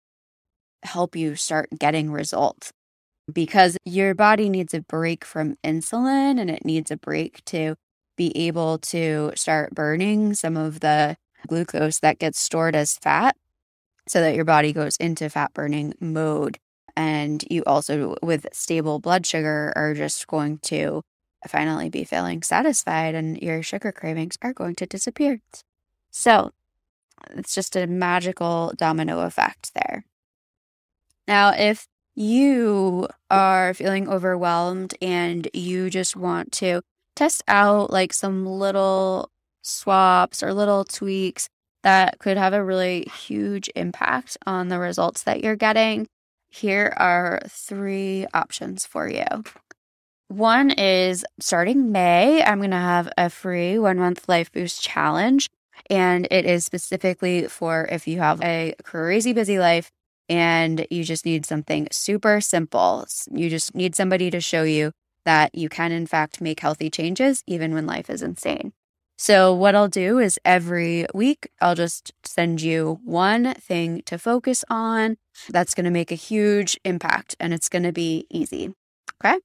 help 0.83 1.17
you 1.17 1.35
start 1.35 1.69
getting 1.79 2.11
results 2.11 2.73
because 3.33 3.79
your 3.85 4.15
body 4.15 4.49
needs 4.49 4.75
a 4.75 4.83
break 4.83 5.25
from 5.25 5.57
insulin 5.65 6.39
and 6.39 6.51
it 6.51 6.65
needs 6.65 6.91
a 6.91 6.97
break 6.97 7.45
to 7.47 7.75
be 8.17 8.37
able 8.37 8.79
to 8.79 9.33
start 9.35 9.75
burning 9.75 10.35
some 10.35 10.57
of 10.57 10.81
the 10.81 11.17
glucose 11.47 12.01
that 12.01 12.19
gets 12.19 12.39
stored 12.39 12.77
as 12.77 12.97
fat 12.99 13.37
so 14.07 14.21
that 14.21 14.35
your 14.35 14.45
body 14.45 14.73
goes 14.73 14.97
into 14.99 15.29
fat 15.31 15.53
burning 15.55 15.95
mode. 16.01 16.59
And 16.97 17.43
you 17.51 17.65
also, 17.67 18.15
with 18.23 18.47
stable 18.53 19.01
blood 19.01 19.27
sugar, 19.27 19.73
are 19.75 19.95
just 19.95 20.27
going 20.27 20.59
to 20.65 21.03
finally 21.47 21.89
be 21.89 22.05
feeling 22.05 22.43
satisfied 22.43 23.15
and 23.15 23.41
your 23.41 23.63
sugar 23.63 23.93
cravings 23.93 24.39
are 24.43 24.53
going 24.53 24.75
to 24.77 24.87
disappear. 24.87 25.41
So 26.11 26.51
it's 27.31 27.55
just 27.55 27.77
a 27.77 27.87
magical 27.87 28.73
domino 28.77 29.21
effect 29.21 29.73
there. 29.75 30.05
Now, 31.27 31.53
if 31.57 31.87
you 32.15 33.09
are 33.31 33.75
feeling 33.75 34.09
overwhelmed 34.09 34.95
and 35.03 35.49
you 35.53 35.91
just 35.91 36.17
want 36.17 36.53
to 36.53 36.83
test 37.17 37.43
out 37.49 37.91
like 37.91 38.13
some 38.13 38.47
little 38.47 39.31
swaps 39.63 40.43
or 40.43 40.53
little 40.53 40.85
tweaks 40.85 41.49
that 41.83 42.19
could 42.19 42.37
have 42.37 42.53
a 42.53 42.65
really 42.65 43.03
huge 43.27 43.71
impact 43.75 44.37
on 44.47 44.69
the 44.69 44.79
results 44.79 45.23
that 45.25 45.43
you're 45.43 45.57
getting, 45.57 46.07
here 46.51 46.95
are 46.97 47.41
three 47.49 48.27
options 48.33 48.87
for 48.87 49.09
you. 49.09 49.25
One 50.29 50.71
is 50.71 51.25
starting 51.39 51.93
May, 51.93 52.43
I'm 52.43 52.59
going 52.59 52.71
to 52.71 52.77
have 52.77 53.09
a 53.17 53.31
free 53.31 53.79
one 53.79 53.99
month 53.99 54.29
Life 54.29 54.51
Boost 54.53 54.83
challenge. 54.83 55.51
And 55.91 56.27
it 56.31 56.47
is 56.47 56.65
specifically 56.65 57.47
for 57.49 57.87
if 57.91 58.07
you 58.07 58.19
have 58.21 58.41
a 58.43 58.75
crazy 58.85 59.33
busy 59.33 59.59
life 59.59 59.91
and 60.29 60.87
you 60.91 61.05
just 61.05 61.27
need 61.27 61.45
something 61.45 61.89
super 61.91 62.41
simple. 62.41 63.07
You 63.31 63.51
just 63.51 63.75
need 63.75 63.95
somebody 63.95 64.31
to 64.31 64.41
show 64.41 64.63
you 64.63 64.93
that 65.25 65.55
you 65.55 65.69
can, 65.69 65.93
in 65.93 66.07
fact, 66.07 66.41
make 66.41 66.61
healthy 66.61 66.91
changes 66.91 67.43
even 67.47 67.75
when 67.75 67.87
life 67.87 68.09
is 68.09 68.23
insane. 68.23 68.73
So, 69.17 69.55
what 69.55 69.75
I'll 69.75 69.89
do 69.89 70.19
is 70.19 70.41
every 70.45 71.07
week, 71.15 71.49
I'll 71.61 71.77
just 71.77 72.13
send 72.25 72.61
you 72.61 73.01
one 73.05 73.55
thing 73.55 74.03
to 74.07 74.19
focus 74.19 74.65
on 74.69 75.17
that's 75.49 75.75
going 75.75 75.85
to 75.85 75.91
make 75.91 76.11
a 76.11 76.17
huge 76.17 76.79
impact 76.85 77.37
and 77.39 77.55
it's 77.55 77.69
going 77.69 77.85
to 77.85 77.93
be 77.93 78.27
easy. 78.31 78.75
Okay. 79.25 79.39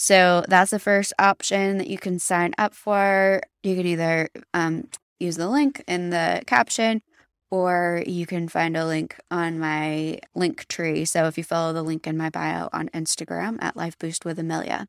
So, 0.00 0.44
that's 0.48 0.70
the 0.70 0.78
first 0.78 1.12
option 1.18 1.78
that 1.78 1.88
you 1.88 1.98
can 1.98 2.20
sign 2.20 2.54
up 2.56 2.72
for. 2.72 3.42
You 3.64 3.74
can 3.74 3.84
either 3.86 4.28
um, 4.54 4.88
use 5.18 5.36
the 5.36 5.48
link 5.48 5.82
in 5.88 6.10
the 6.10 6.42
caption 6.46 7.02
or 7.50 8.04
you 8.06 8.24
can 8.24 8.46
find 8.48 8.76
a 8.76 8.86
link 8.86 9.18
on 9.30 9.58
my 9.58 10.20
Linktree. 10.36 11.08
So, 11.08 11.26
if 11.26 11.36
you 11.36 11.42
follow 11.42 11.72
the 11.72 11.82
link 11.82 12.06
in 12.06 12.16
my 12.16 12.30
bio 12.30 12.68
on 12.72 12.88
Instagram 12.90 13.58
at 13.60 13.76
Life 13.76 13.98
Boost 13.98 14.24
with 14.24 14.38
Amelia. 14.38 14.86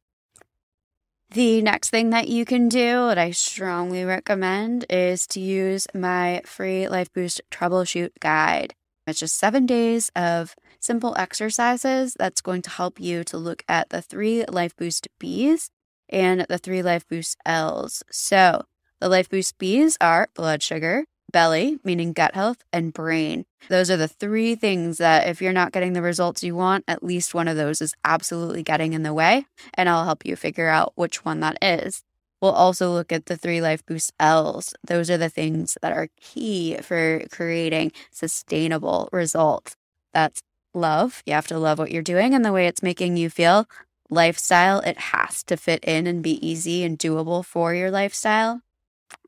The 1.32 1.62
next 1.62 1.90
thing 1.90 2.12
that 2.12 2.28
you 2.28 2.46
can 2.46 2.70
do 2.70 3.08
that 3.08 3.18
I 3.18 3.32
strongly 3.32 4.04
recommend 4.04 4.86
is 4.90 5.26
to 5.28 5.40
use 5.40 5.88
my 5.94 6.42
free 6.46 6.88
Life 6.88 7.12
Boost 7.14 7.42
troubleshoot 7.52 8.12
guide. 8.20 8.76
It's 9.08 9.20
just 9.20 9.38
seven 9.38 9.66
days 9.66 10.12
of 10.16 10.56
simple 10.80 11.16
exercises 11.18 12.16
that's 12.18 12.42
going 12.42 12.62
to 12.64 12.70
help 12.70 13.00
you 13.00 13.24
to 13.26 13.38
look 13.38 13.64
at 13.68 13.90
the 13.90 14.02
three 14.02 14.46
Life 14.46 14.76
Boost 14.76 15.08
B's 15.20 15.70
and 16.10 16.46
the 16.50 16.58
three 16.58 16.82
Life 16.82 17.08
Boost 17.08 17.38
L's. 17.46 18.04
So, 18.12 18.64
the 19.00 19.10
Life 19.10 19.30
Boost 19.30 19.58
B's 19.58 19.98
are 20.02 20.30
blood 20.34 20.64
sugar, 20.64 21.06
belly, 21.32 21.80
meaning 21.84 22.14
gut 22.14 22.36
health, 22.36 22.64
and 22.74 22.94
brain. 22.94 23.46
Those 23.70 23.92
are 23.92 23.98
the 23.98 24.08
three 24.08 24.56
things 24.56 24.98
that 24.98 25.28
if 25.28 25.42
you're 25.42 25.54
not 25.54 25.72
getting 25.72 25.94
the 25.94 26.02
results 26.02 26.44
you 26.44 26.56
want, 26.56 26.84
at 26.88 27.04
least 27.04 27.34
one 27.34 27.48
of 27.48 27.58
those 27.58 27.82
is 27.82 27.94
absolutely 28.04 28.64
getting 28.64 28.94
in 28.94 29.04
the 29.04 29.14
way. 29.14 29.46
And 29.74 29.88
I'll 29.88 30.06
help 30.06 30.26
you 30.26 30.36
figure 30.36 30.70
out 30.70 30.94
which 30.96 31.24
one 31.24 31.40
that 31.42 31.58
is. 31.62 32.04
We'll 32.42 32.52
also 32.52 32.92
look 32.92 33.12
at 33.12 33.26
the 33.26 33.36
three 33.36 33.62
life 33.62 33.86
boost 33.86 34.14
L's. 34.20 34.74
Those 34.86 35.10
are 35.10 35.18
the 35.18 35.30
things 35.30 35.78
that 35.82 35.92
are 35.92 36.08
key 36.20 36.78
for 36.82 37.24
creating 37.32 37.92
sustainable 38.12 39.10
results. 39.12 39.76
That's 40.14 40.42
love. 40.74 41.24
You 41.26 41.34
have 41.34 41.48
to 41.48 41.60
love 41.60 41.80
what 41.80 41.92
you're 41.92 42.02
doing 42.02 42.34
and 42.34 42.44
the 42.44 42.52
way 42.52 42.68
it's 42.68 42.84
making 42.84 43.18
you 43.18 43.30
feel. 43.30 43.68
Lifestyle, 44.10 44.80
it 44.80 44.98
has 44.98 45.44
to 45.44 45.58
fit 45.58 45.84
in 45.84 46.08
and 46.08 46.24
be 46.24 46.46
easy 46.46 46.84
and 46.84 46.98
doable 46.98 47.46
for 47.46 47.74
your 47.74 47.92
lifestyle 47.92 48.62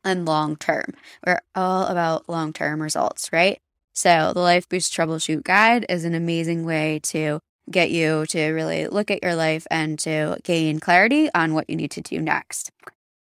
and 0.03 0.25
long 0.25 0.55
term. 0.55 0.93
We're 1.25 1.41
all 1.55 1.85
about 1.85 2.27
long 2.27 2.53
term 2.53 2.81
results, 2.81 3.31
right? 3.31 3.59
So, 3.93 4.31
the 4.33 4.39
Life 4.39 4.69
Boost 4.69 4.93
Troubleshoot 4.93 5.43
Guide 5.43 5.85
is 5.89 6.05
an 6.05 6.15
amazing 6.15 6.65
way 6.65 6.99
to 7.03 7.41
get 7.69 7.91
you 7.91 8.25
to 8.27 8.47
really 8.51 8.87
look 8.87 9.11
at 9.11 9.21
your 9.21 9.35
life 9.35 9.67
and 9.69 9.99
to 9.99 10.37
gain 10.43 10.79
clarity 10.79 11.29
on 11.35 11.53
what 11.53 11.69
you 11.69 11.75
need 11.75 11.91
to 11.91 12.01
do 12.01 12.19
next. 12.19 12.71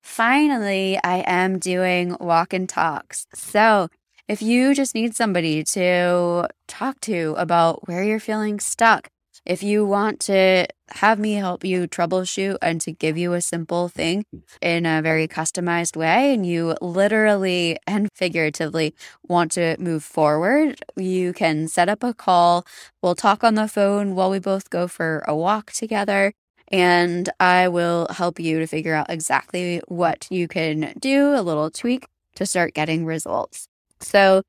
Finally, 0.04 1.00
I 1.04 1.24
am 1.26 1.58
doing 1.58 2.16
walk 2.20 2.54
and 2.54 2.68
talks. 2.68 3.28
So, 3.34 3.90
if 4.28 4.42
you 4.42 4.76
just 4.76 4.94
need 4.94 5.16
somebody 5.16 5.64
to 5.64 6.48
talk 6.68 7.00
to 7.02 7.34
about 7.38 7.88
where 7.88 8.04
you're 8.04 8.20
feeling 8.20 8.60
stuck, 8.60 9.08
if 9.46 9.64
you 9.64 9.86
want 9.86 10.20
to 10.20 10.68
have 10.90 11.18
me 11.18 11.34
help 11.36 11.64
you 11.64 11.88
troubleshoot 11.88 12.58
and 12.62 12.82
to 12.82 12.92
give 12.92 13.18
you 13.18 13.32
a 13.34 13.40
simple 13.40 13.88
thing 13.88 14.26
in 14.62 14.86
a 14.86 15.02
very 15.02 15.28
customized 15.30 15.96
way, 15.96 16.34
and 16.34 16.46
you 16.46 16.76
literally 16.82 17.78
and 17.88 18.10
figuratively 18.14 18.94
want 19.26 19.54
to 19.54 19.78
move 19.80 20.04
forward, 20.04 20.84
you 20.98 21.32
can 21.32 21.70
set 21.70 21.88
up 21.88 22.04
a 22.04 22.14
call. 22.14 22.66
We'll 23.02 23.16
talk 23.16 23.46
on 23.46 23.56
the 23.56 23.70
phone 23.70 24.16
while 24.16 24.30
we 24.30 24.40
both 24.40 24.70
go 24.70 24.90
for 24.90 25.24
a 25.26 25.36
walk 25.36 25.72
together. 25.72 26.34
And 26.70 27.30
I 27.40 27.70
will 27.70 28.08
help 28.10 28.42
you 28.42 28.60
to 28.60 28.68
figure 28.68 28.94
out 28.94 29.10
exactly 29.10 29.82
what 29.88 30.28
you 30.30 30.50
can 30.50 30.94
do, 31.00 31.34
a 31.34 31.42
little 31.42 31.72
tweak 31.72 32.06
to 32.36 32.46
start 32.46 32.74
getting 32.74 33.06
results. 33.06 33.70
So 34.00 34.44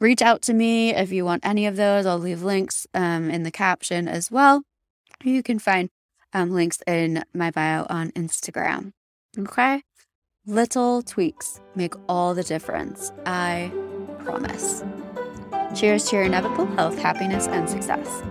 reach 0.00 0.22
out 0.22 0.42
to 0.42 0.52
me 0.52 0.94
if 0.94 1.12
you 1.12 1.24
want 1.24 1.44
any 1.46 1.66
of 1.66 1.76
those. 1.76 2.06
I'll 2.06 2.18
leave 2.18 2.42
links 2.42 2.86
um, 2.94 3.30
in 3.30 3.42
the 3.42 3.50
caption 3.50 4.08
as 4.08 4.30
well. 4.30 4.62
You 5.22 5.42
can 5.42 5.58
find 5.58 5.90
um, 6.32 6.50
links 6.50 6.82
in 6.86 7.24
my 7.34 7.50
bio 7.50 7.86
on 7.88 8.10
Instagram. 8.12 8.92
Okay? 9.38 9.82
Little 10.46 11.02
tweaks 11.02 11.60
make 11.74 11.94
all 12.08 12.34
the 12.34 12.42
difference. 12.42 13.12
I 13.26 13.70
promise. 14.24 14.82
Cheers 15.74 16.08
to 16.10 16.16
your 16.16 16.24
inevitable 16.24 16.66
health, 16.66 16.98
happiness, 16.98 17.46
and 17.46 17.68
success. 17.68 18.22